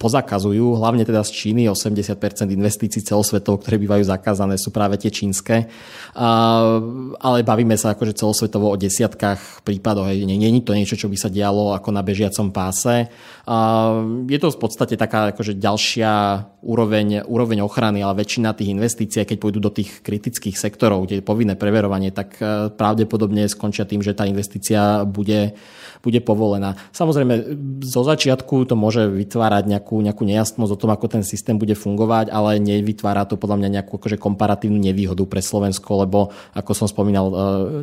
pozakazujú, 0.00 0.80
hlavne 0.80 1.04
teda 1.04 1.20
z 1.20 1.30
Číny, 1.30 1.68
80% 1.68 2.48
investícií 2.48 3.04
celosvetov, 3.04 3.60
ktoré 3.60 3.76
bývajú 3.76 4.08
zakázané, 4.08 4.56
sú 4.56 4.72
práve 4.72 4.96
tie 4.96 5.12
čínske. 5.12 5.68
Ale 6.16 7.38
bavíme 7.44 7.76
sa 7.76 7.92
akože 7.92 8.16
celosvetovo 8.16 8.72
o 8.72 8.80
desiatkách 8.80 9.60
prípadov, 9.60 10.08
nie 10.08 10.40
je 10.40 10.64
to 10.64 10.72
niečo, 10.72 10.96
čo 10.96 11.12
by 11.12 11.20
sa 11.20 11.28
dialo 11.28 11.76
ako 11.76 11.92
na 11.92 12.00
bežiacom 12.00 12.48
páse. 12.48 13.12
Je 14.24 14.38
to 14.40 14.48
v 14.48 14.60
podstate 14.60 14.96
taká 14.96 15.36
akože 15.36 15.60
ďalšia 15.60 16.12
úroveň, 16.60 17.24
úroveň 17.24 17.64
ochrany, 17.64 18.04
ale 18.04 18.20
väčšina 18.20 18.52
tých 18.52 18.72
investícií, 18.72 19.24
keď 19.24 19.36
pôjdu 19.40 19.60
do 19.64 19.72
tých 19.72 20.04
kritických 20.04 20.56
sektorov, 20.60 21.08
kde 21.08 21.20
je 21.20 21.24
povinné 21.24 21.56
preverovanie, 21.56 22.12
tak 22.12 22.36
e, 22.40 22.68
pravdepodobne 22.68 23.48
skončia 23.48 23.88
tým, 23.88 24.04
že 24.04 24.12
tá 24.12 24.28
investícia 24.28 25.08
bude 25.08 25.56
bude 26.00 26.20
povolená. 26.24 26.76
Samozrejme, 26.96 27.60
zo 27.84 28.02
začiatku 28.04 28.64
to 28.64 28.74
môže 28.74 29.04
vytvárať 29.04 29.68
nejakú, 29.68 30.00
nejakú 30.00 30.24
nejasnosť 30.24 30.72
o 30.72 30.80
tom, 30.80 30.90
ako 30.92 31.06
ten 31.12 31.22
systém 31.24 31.60
bude 31.60 31.76
fungovať, 31.76 32.32
ale 32.32 32.56
nevytvára 32.56 33.28
to 33.28 33.36
podľa 33.36 33.60
mňa 33.60 33.68
nejakú 33.80 34.00
akože 34.00 34.16
komparatívnu 34.16 34.80
nevýhodu 34.80 35.20
pre 35.28 35.44
Slovensko, 35.44 36.08
lebo 36.08 36.32
ako 36.56 36.72
som 36.72 36.88
spomínal, 36.88 37.26
e, 37.28 37.34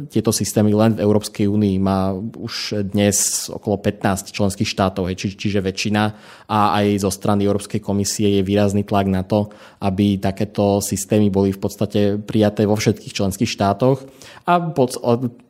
tieto 0.09 0.33
systémy 0.33 0.73
len 0.73 0.97
v 0.97 1.03
Európskej 1.05 1.45
únii 1.45 1.75
má 1.77 2.11
už 2.17 2.85
dnes 2.89 3.47
okolo 3.53 3.77
15 3.77 4.33
členských 4.33 4.67
štátov, 4.67 5.13
či, 5.13 5.37
čiže 5.37 5.61
väčšina 5.61 6.03
a 6.49 6.59
aj 6.81 7.05
zo 7.05 7.13
strany 7.13 7.45
Európskej 7.45 7.79
komisie 7.79 8.41
je 8.41 8.41
výrazný 8.67 8.83
tlak 8.83 9.07
na 9.07 9.23
to, 9.23 9.47
aby 9.79 10.19
takéto 10.19 10.83
systémy 10.83 11.31
boli 11.31 11.55
v 11.55 11.59
podstate 11.63 11.99
prijaté 12.19 12.67
vo 12.67 12.75
všetkých 12.75 13.15
členských 13.15 13.47
štátoch. 13.47 14.03
A 14.43 14.59
po, 14.59 14.91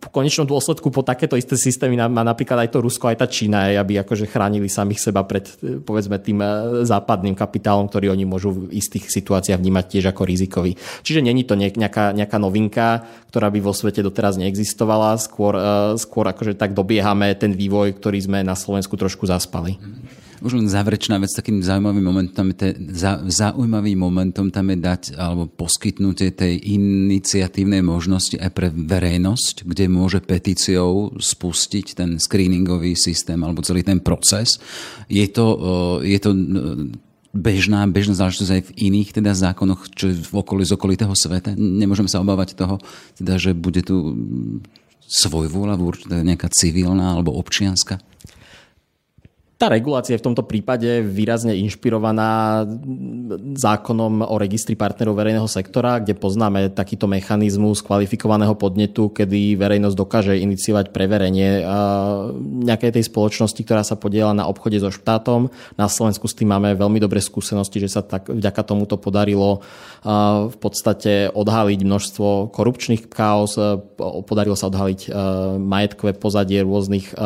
v 0.07 0.15
konečnom 0.15 0.47
dôsledku 0.47 0.87
po 0.87 1.03
takéto 1.03 1.35
isté 1.35 1.59
systémy 1.59 1.99
má 2.07 2.23
napríklad 2.23 2.63
aj 2.63 2.71
to 2.71 2.79
Rusko, 2.79 3.11
aj 3.11 3.19
tá 3.19 3.27
Čína, 3.27 3.75
aby 3.75 3.99
akože 3.99 4.25
chránili 4.25 4.71
samých 4.71 5.11
seba 5.11 5.27
pred 5.27 5.43
povedzme 5.83 6.15
tým 6.23 6.39
e, 6.39 6.47
západným 6.87 7.35
kapitálom, 7.35 7.91
ktorý 7.91 8.15
oni 8.15 8.23
môžu 8.23 8.55
v 8.55 8.71
istých 8.79 9.11
situáciách 9.11 9.59
vnímať 9.59 9.85
tiež 9.85 10.05
ako 10.15 10.23
rizikový. 10.23 10.79
Čiže 11.03 11.19
není 11.19 11.43
to 11.43 11.59
nejaká, 11.59 12.15
nejaká 12.15 12.37
novinka, 12.39 13.03
ktorá 13.27 13.51
by 13.51 13.59
vo 13.59 13.75
svete 13.75 13.99
doteraz 13.99 14.39
neexistovala, 14.39 15.19
skôr, 15.19 15.59
e, 15.59 15.99
skôr 15.99 16.31
akože 16.31 16.55
tak 16.55 16.71
dobiehame 16.71 17.35
ten 17.35 17.51
vývoj, 17.51 17.99
ktorý 17.99 18.23
sme 18.23 18.39
na 18.47 18.55
Slovensku 18.55 18.95
trošku 18.95 19.27
zaspali. 19.27 19.75
Už 20.37 20.53
len 20.53 20.69
záverečná 20.69 21.17
vec, 21.17 21.33
takým 21.33 21.65
zaujímavým 21.65 22.05
momentom, 22.05 22.53
te, 22.53 22.77
za, 22.93 23.25
zaujímavým 23.25 23.97
momentom 23.97 24.53
tam 24.53 24.69
je 24.69 24.77
dať 24.77 25.01
alebo 25.17 25.49
poskytnutie 25.49 26.29
tej 26.29 26.61
iniciatívnej 26.61 27.81
možnosti 27.81 28.37
aj 28.37 28.51
pre 28.53 28.69
verejnosť, 28.69 29.65
kde 29.65 29.89
môže 29.97 30.21
petíciou 30.21 31.17
spustiť 31.17 31.97
ten 31.97 32.09
screeningový 32.21 32.93
systém 32.93 33.41
alebo 33.41 33.65
celý 33.65 33.81
ten 33.81 33.97
proces. 33.97 34.61
Je 35.09 35.25
to, 35.25 35.45
je 36.05 36.19
to 36.21 36.31
bežná, 37.33 37.85
bežná 37.89 38.13
záležitosť 38.13 38.51
aj 38.53 38.63
v 38.69 38.75
iných 38.93 39.09
teda 39.17 39.33
zákonoch, 39.33 39.89
čo 39.93 40.13
je 40.13 40.15
v 40.17 40.33
okolí 40.37 40.63
z 40.65 40.77
okolitého 40.77 41.13
sveta. 41.13 41.57
Nemôžeme 41.57 42.09
sa 42.09 42.21
obávať 42.21 42.53
toho, 42.53 42.77
teda, 43.17 43.41
že 43.41 43.57
bude 43.57 43.81
tu 43.81 44.15
svojvôľa, 45.07 45.79
nejaká 46.21 46.51
civilná 46.51 47.15
alebo 47.15 47.35
občianska? 47.35 47.97
Tá 49.57 49.73
regulácia 49.73 50.13
je 50.13 50.21
v 50.21 50.27
tomto 50.29 50.45
prípade 50.45 51.01
výrazne 51.01 51.57
inšpirovaná 51.57 52.61
zákonom 53.57 54.21
o 54.21 54.37
registri 54.37 54.77
partnerov 54.77 55.17
verejného 55.17 55.49
sektora, 55.49 55.97
kde 55.97 56.13
poznáme 56.13 56.69
takýto 56.77 57.09
mechanizmus 57.09 57.81
kvalifikovaného 57.81 58.53
podnetu, 58.53 59.09
kedy 59.09 59.57
verejnosť 59.57 59.97
dokáže 59.97 60.37
iniciovať 60.37 60.93
preverenie 60.93 61.65
nejakej 62.69 63.01
tej 63.01 63.09
spoločnosti, 63.09 63.57
ktorá 63.57 63.81
sa 63.81 63.97
podiela 63.97 64.29
na 64.37 64.45
obchode 64.45 64.77
so 64.77 64.93
štátom. 64.93 65.49
Na 65.73 65.89
Slovensku 65.89 66.29
s 66.29 66.37
tým 66.37 66.53
máme 66.53 66.77
veľmi 66.77 67.01
dobré 67.01 67.17
skúsenosti, 67.17 67.81
že 67.81 67.89
sa 67.89 68.05
tak 68.05 68.29
vďaka 68.29 68.61
tomuto 68.61 69.01
podarilo 69.01 69.65
v 70.53 70.57
podstate 70.61 71.33
odhaliť 71.33 71.81
množstvo 71.81 72.53
korupčných 72.53 73.09
chaos, 73.09 73.57
podarilo 74.29 74.53
sa 74.53 74.69
odhaliť 74.69 75.09
majetkové 75.57 76.13
pozadie 76.13 76.61
rôznych 76.61 77.17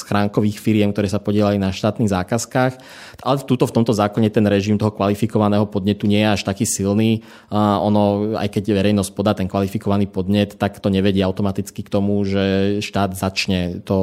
schránkových 0.00 0.56
firiem, 0.56 0.96
ktoré 0.96 1.12
sa 1.12 1.20
podielali 1.20 1.57
na 1.58 1.74
štátnych 1.74 2.08
zákazkách. 2.08 2.72
Ale 3.22 3.36
tuto 3.42 3.66
v 3.66 3.74
tomto 3.74 3.90
zákone 3.90 4.30
ten 4.30 4.46
režim 4.46 4.78
toho 4.78 4.94
kvalifikovaného 4.94 5.66
podnetu 5.66 6.06
nie 6.06 6.22
je 6.22 6.32
až 6.38 6.42
taký 6.46 6.64
silný. 6.64 7.26
Ono, 7.52 8.38
aj 8.38 8.48
keď 8.48 8.78
verejnosť 8.78 9.10
podá 9.12 9.34
ten 9.34 9.50
kvalifikovaný 9.50 10.06
podnet, 10.06 10.54
tak 10.54 10.78
to 10.78 10.88
nevedie 10.88 11.20
automaticky 11.26 11.82
k 11.82 11.90
tomu, 11.90 12.22
že 12.22 12.78
štát 12.78 13.18
začne 13.18 13.82
to 13.82 13.98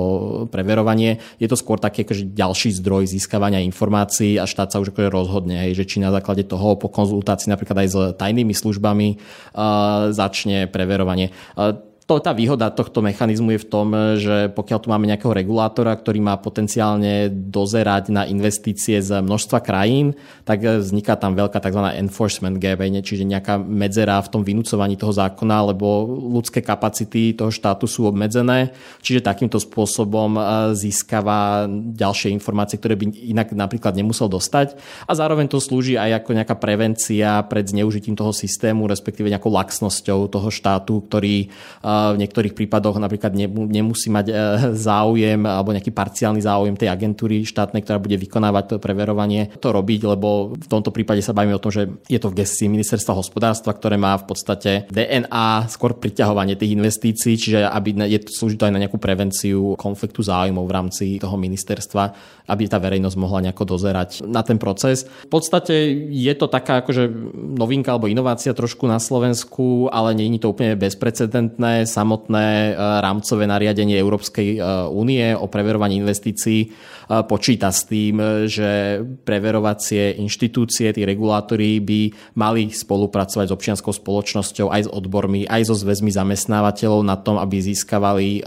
preverovanie. 0.52 1.24
Je 1.40 1.48
to 1.48 1.56
skôr 1.56 1.80
taký 1.80 2.04
akože 2.04 2.36
ďalší 2.36 2.76
zdroj 2.76 3.08
získavania 3.08 3.64
informácií 3.64 4.36
a 4.36 4.44
štát 4.44 4.76
sa 4.76 4.84
už 4.84 4.92
akože 4.92 5.10
rozhodne, 5.10 5.64
hej, 5.64 5.80
že 5.80 5.88
či 5.88 6.04
na 6.04 6.12
základe 6.12 6.44
toho 6.44 6.76
po 6.76 6.92
konzultácii 6.92 7.48
napríklad 7.48 7.86
aj 7.86 7.88
s 7.88 7.98
tajnými 8.20 8.52
službami 8.52 9.08
uh, 9.16 10.12
začne 10.12 10.68
preverovanie. 10.68 11.32
Uh, 11.56 11.80
to, 12.06 12.22
tá 12.22 12.38
výhoda 12.38 12.70
tohto 12.70 13.02
mechanizmu 13.02 13.58
je 13.58 13.64
v 13.66 13.70
tom, 13.70 13.88
že 14.22 14.54
pokiaľ 14.54 14.78
tu 14.78 14.88
máme 14.94 15.10
nejakého 15.10 15.34
regulátora, 15.34 15.90
ktorý 15.98 16.22
má 16.22 16.38
potenciálne 16.38 17.34
dozerať 17.34 18.14
na 18.14 18.30
investície 18.30 19.02
z 19.02 19.26
množstva 19.26 19.58
krajín, 19.66 20.14
tak 20.46 20.62
vzniká 20.62 21.18
tam 21.18 21.34
veľká 21.34 21.58
tzv. 21.58 21.82
enforcement 21.98 22.62
gap, 22.62 22.86
čiže 22.86 23.26
nejaká 23.26 23.58
medzera 23.58 24.22
v 24.22 24.30
tom 24.30 24.46
vynúcovaní 24.46 25.02
toho 25.02 25.18
zákona, 25.18 25.74
lebo 25.74 26.06
ľudské 26.30 26.62
kapacity 26.62 27.34
toho 27.34 27.50
štátu 27.50 27.90
sú 27.90 28.06
obmedzené, 28.06 28.70
čiže 29.02 29.26
takýmto 29.26 29.58
spôsobom 29.58 30.38
e, 30.38 30.42
získava 30.78 31.66
ďalšie 31.74 32.30
informácie, 32.30 32.78
ktoré 32.78 32.94
by 33.02 33.34
inak 33.34 33.50
napríklad 33.58 33.98
nemusel 33.98 34.30
dostať. 34.30 34.78
A 35.10 35.12
zároveň 35.18 35.50
to 35.50 35.58
slúži 35.58 35.98
aj 35.98 36.22
ako 36.22 36.38
nejaká 36.38 36.54
prevencia 36.62 37.42
pred 37.50 37.66
zneužitím 37.66 38.14
toho 38.14 38.30
systému, 38.30 38.86
respektíve 38.86 39.26
nejakou 39.26 39.50
laxnosťou 39.50 40.30
toho 40.30 40.54
štátu, 40.54 41.02
ktorý 41.02 41.50
e, 41.50 41.95
v 42.14 42.18
niektorých 42.22 42.58
prípadoch 42.58 42.98
napríklad 43.00 43.36
nemusí 43.36 44.10
mať 44.12 44.28
záujem 44.74 45.42
alebo 45.46 45.72
nejaký 45.76 45.92
parciálny 45.92 46.42
záujem 46.44 46.76
tej 46.76 46.90
agentúry 46.92 47.44
štátnej, 47.48 47.84
ktorá 47.84 48.02
bude 48.02 48.18
vykonávať 48.20 48.64
to 48.66 48.76
preverovanie, 48.82 49.54
to 49.60 49.70
robiť, 49.72 50.02
lebo 50.06 50.56
v 50.56 50.68
tomto 50.68 50.92
prípade 50.92 51.24
sa 51.24 51.36
bavíme 51.36 51.56
o 51.56 51.64
tom, 51.64 51.72
že 51.72 51.90
je 52.08 52.20
to 52.20 52.32
v 52.32 52.44
gestii 52.44 52.72
ministerstva 52.72 53.18
hospodárstva, 53.18 53.76
ktoré 53.76 53.96
má 53.96 54.18
v 54.20 54.26
podstate 54.28 54.72
DNA, 54.92 55.70
skôr 55.72 55.98
priťahovanie 55.98 56.60
tých 56.60 56.76
investícií, 56.76 57.34
čiže 57.40 57.60
aby 57.66 58.06
je, 58.08 58.20
slúži 58.30 58.60
to 58.60 58.68
aj 58.68 58.74
na 58.76 58.82
nejakú 58.84 59.00
prevenciu 59.00 59.74
konfliktu 59.80 60.22
záujmov 60.26 60.66
v 60.66 60.76
rámci 60.76 61.06
toho 61.18 61.38
ministerstva, 61.40 62.04
aby 62.50 62.70
tá 62.70 62.78
verejnosť 62.78 63.18
mohla 63.18 63.50
nejako 63.50 63.78
dozerať 63.78 64.26
na 64.28 64.46
ten 64.46 64.62
proces. 64.62 65.08
V 65.26 65.32
podstate 65.32 65.74
je 66.10 66.34
to 66.38 66.46
taká 66.46 66.86
akože 66.86 67.10
novinka 67.34 67.94
alebo 67.94 68.10
inovácia 68.10 68.54
trošku 68.54 68.86
na 68.86 69.02
Slovensku, 69.02 69.90
ale 69.90 70.14
nie 70.14 70.30
je 70.38 70.46
to 70.46 70.52
úplne 70.54 70.78
bezprecedentné. 70.78 71.85
Samotné 71.86 72.48
e, 72.48 72.72
rámcové 72.76 73.46
nariadenie 73.46 73.96
Európskej 73.96 74.58
e, 74.58 74.60
únie 74.90 75.32
o 75.32 75.46
preverovaní 75.46 76.02
investícií 76.02 76.60
e, 76.66 76.68
počíta 77.30 77.70
s 77.70 77.86
tým, 77.86 78.18
že 78.50 79.00
preverovacie 79.24 80.18
inštitúcie, 80.20 80.92
tí 80.92 81.02
regulátori 81.06 81.80
by 81.80 82.34
mali 82.36 82.74
spolupracovať 82.74 83.46
s 83.48 83.56
občianskou 83.56 83.94
spoločnosťou 83.94 84.74
aj 84.74 84.82
s 84.86 84.90
odbormi, 84.90 85.46
aj 85.46 85.70
so 85.70 85.76
zväzmi 85.78 86.10
zamestnávateľov 86.12 87.02
na 87.06 87.16
tom, 87.16 87.38
aby 87.38 87.62
získavali 87.62 88.42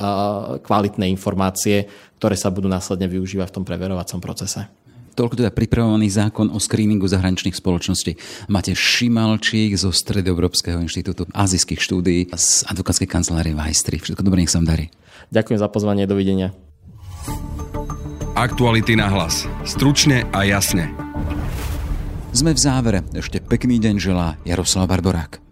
kvalitné 0.61 1.07
informácie, 1.09 1.86
ktoré 2.18 2.34
sa 2.34 2.51
budú 2.51 2.66
následne 2.66 3.07
využívať 3.07 3.49
v 3.49 3.57
tom 3.57 3.64
preverovacom 3.64 4.18
procese. 4.18 4.88
Toľko 5.19 5.35
teda 5.35 5.51
pripravovaný 5.51 6.14
zákon 6.14 6.47
o 6.55 6.62
screeningu 6.62 7.11
zahraničných 7.11 7.59
spoločností. 7.59 8.14
Máte 8.47 8.71
Šimalčík 8.71 9.75
zo 9.75 9.91
Stredoeurópskeho 9.91 10.79
inštitútu 10.79 11.27
azijských 11.35 11.83
štúdií 11.83 12.31
z 12.31 12.62
advokátskej 12.71 13.11
kancelárie 13.11 13.51
Vajstri. 13.51 13.99
Všetko 13.99 14.23
dobré, 14.23 14.47
nech 14.47 14.55
sa 14.55 14.62
vám 14.62 14.71
darí. 14.79 14.95
Ďakujem 15.35 15.59
za 15.59 15.66
pozvanie, 15.66 16.07
dovidenia. 16.07 16.55
Aktuality 18.39 18.95
na 18.95 19.11
hlas. 19.11 19.51
Stručne 19.66 20.23
a 20.31 20.47
jasne. 20.47 20.95
Sme 22.31 22.55
v 22.55 22.61
závere. 22.62 23.03
Ešte 23.11 23.43
pekný 23.43 23.83
deň 23.83 23.99
želá 23.99 24.39
Jaroslav 24.47 24.87
Barborák. 24.87 25.47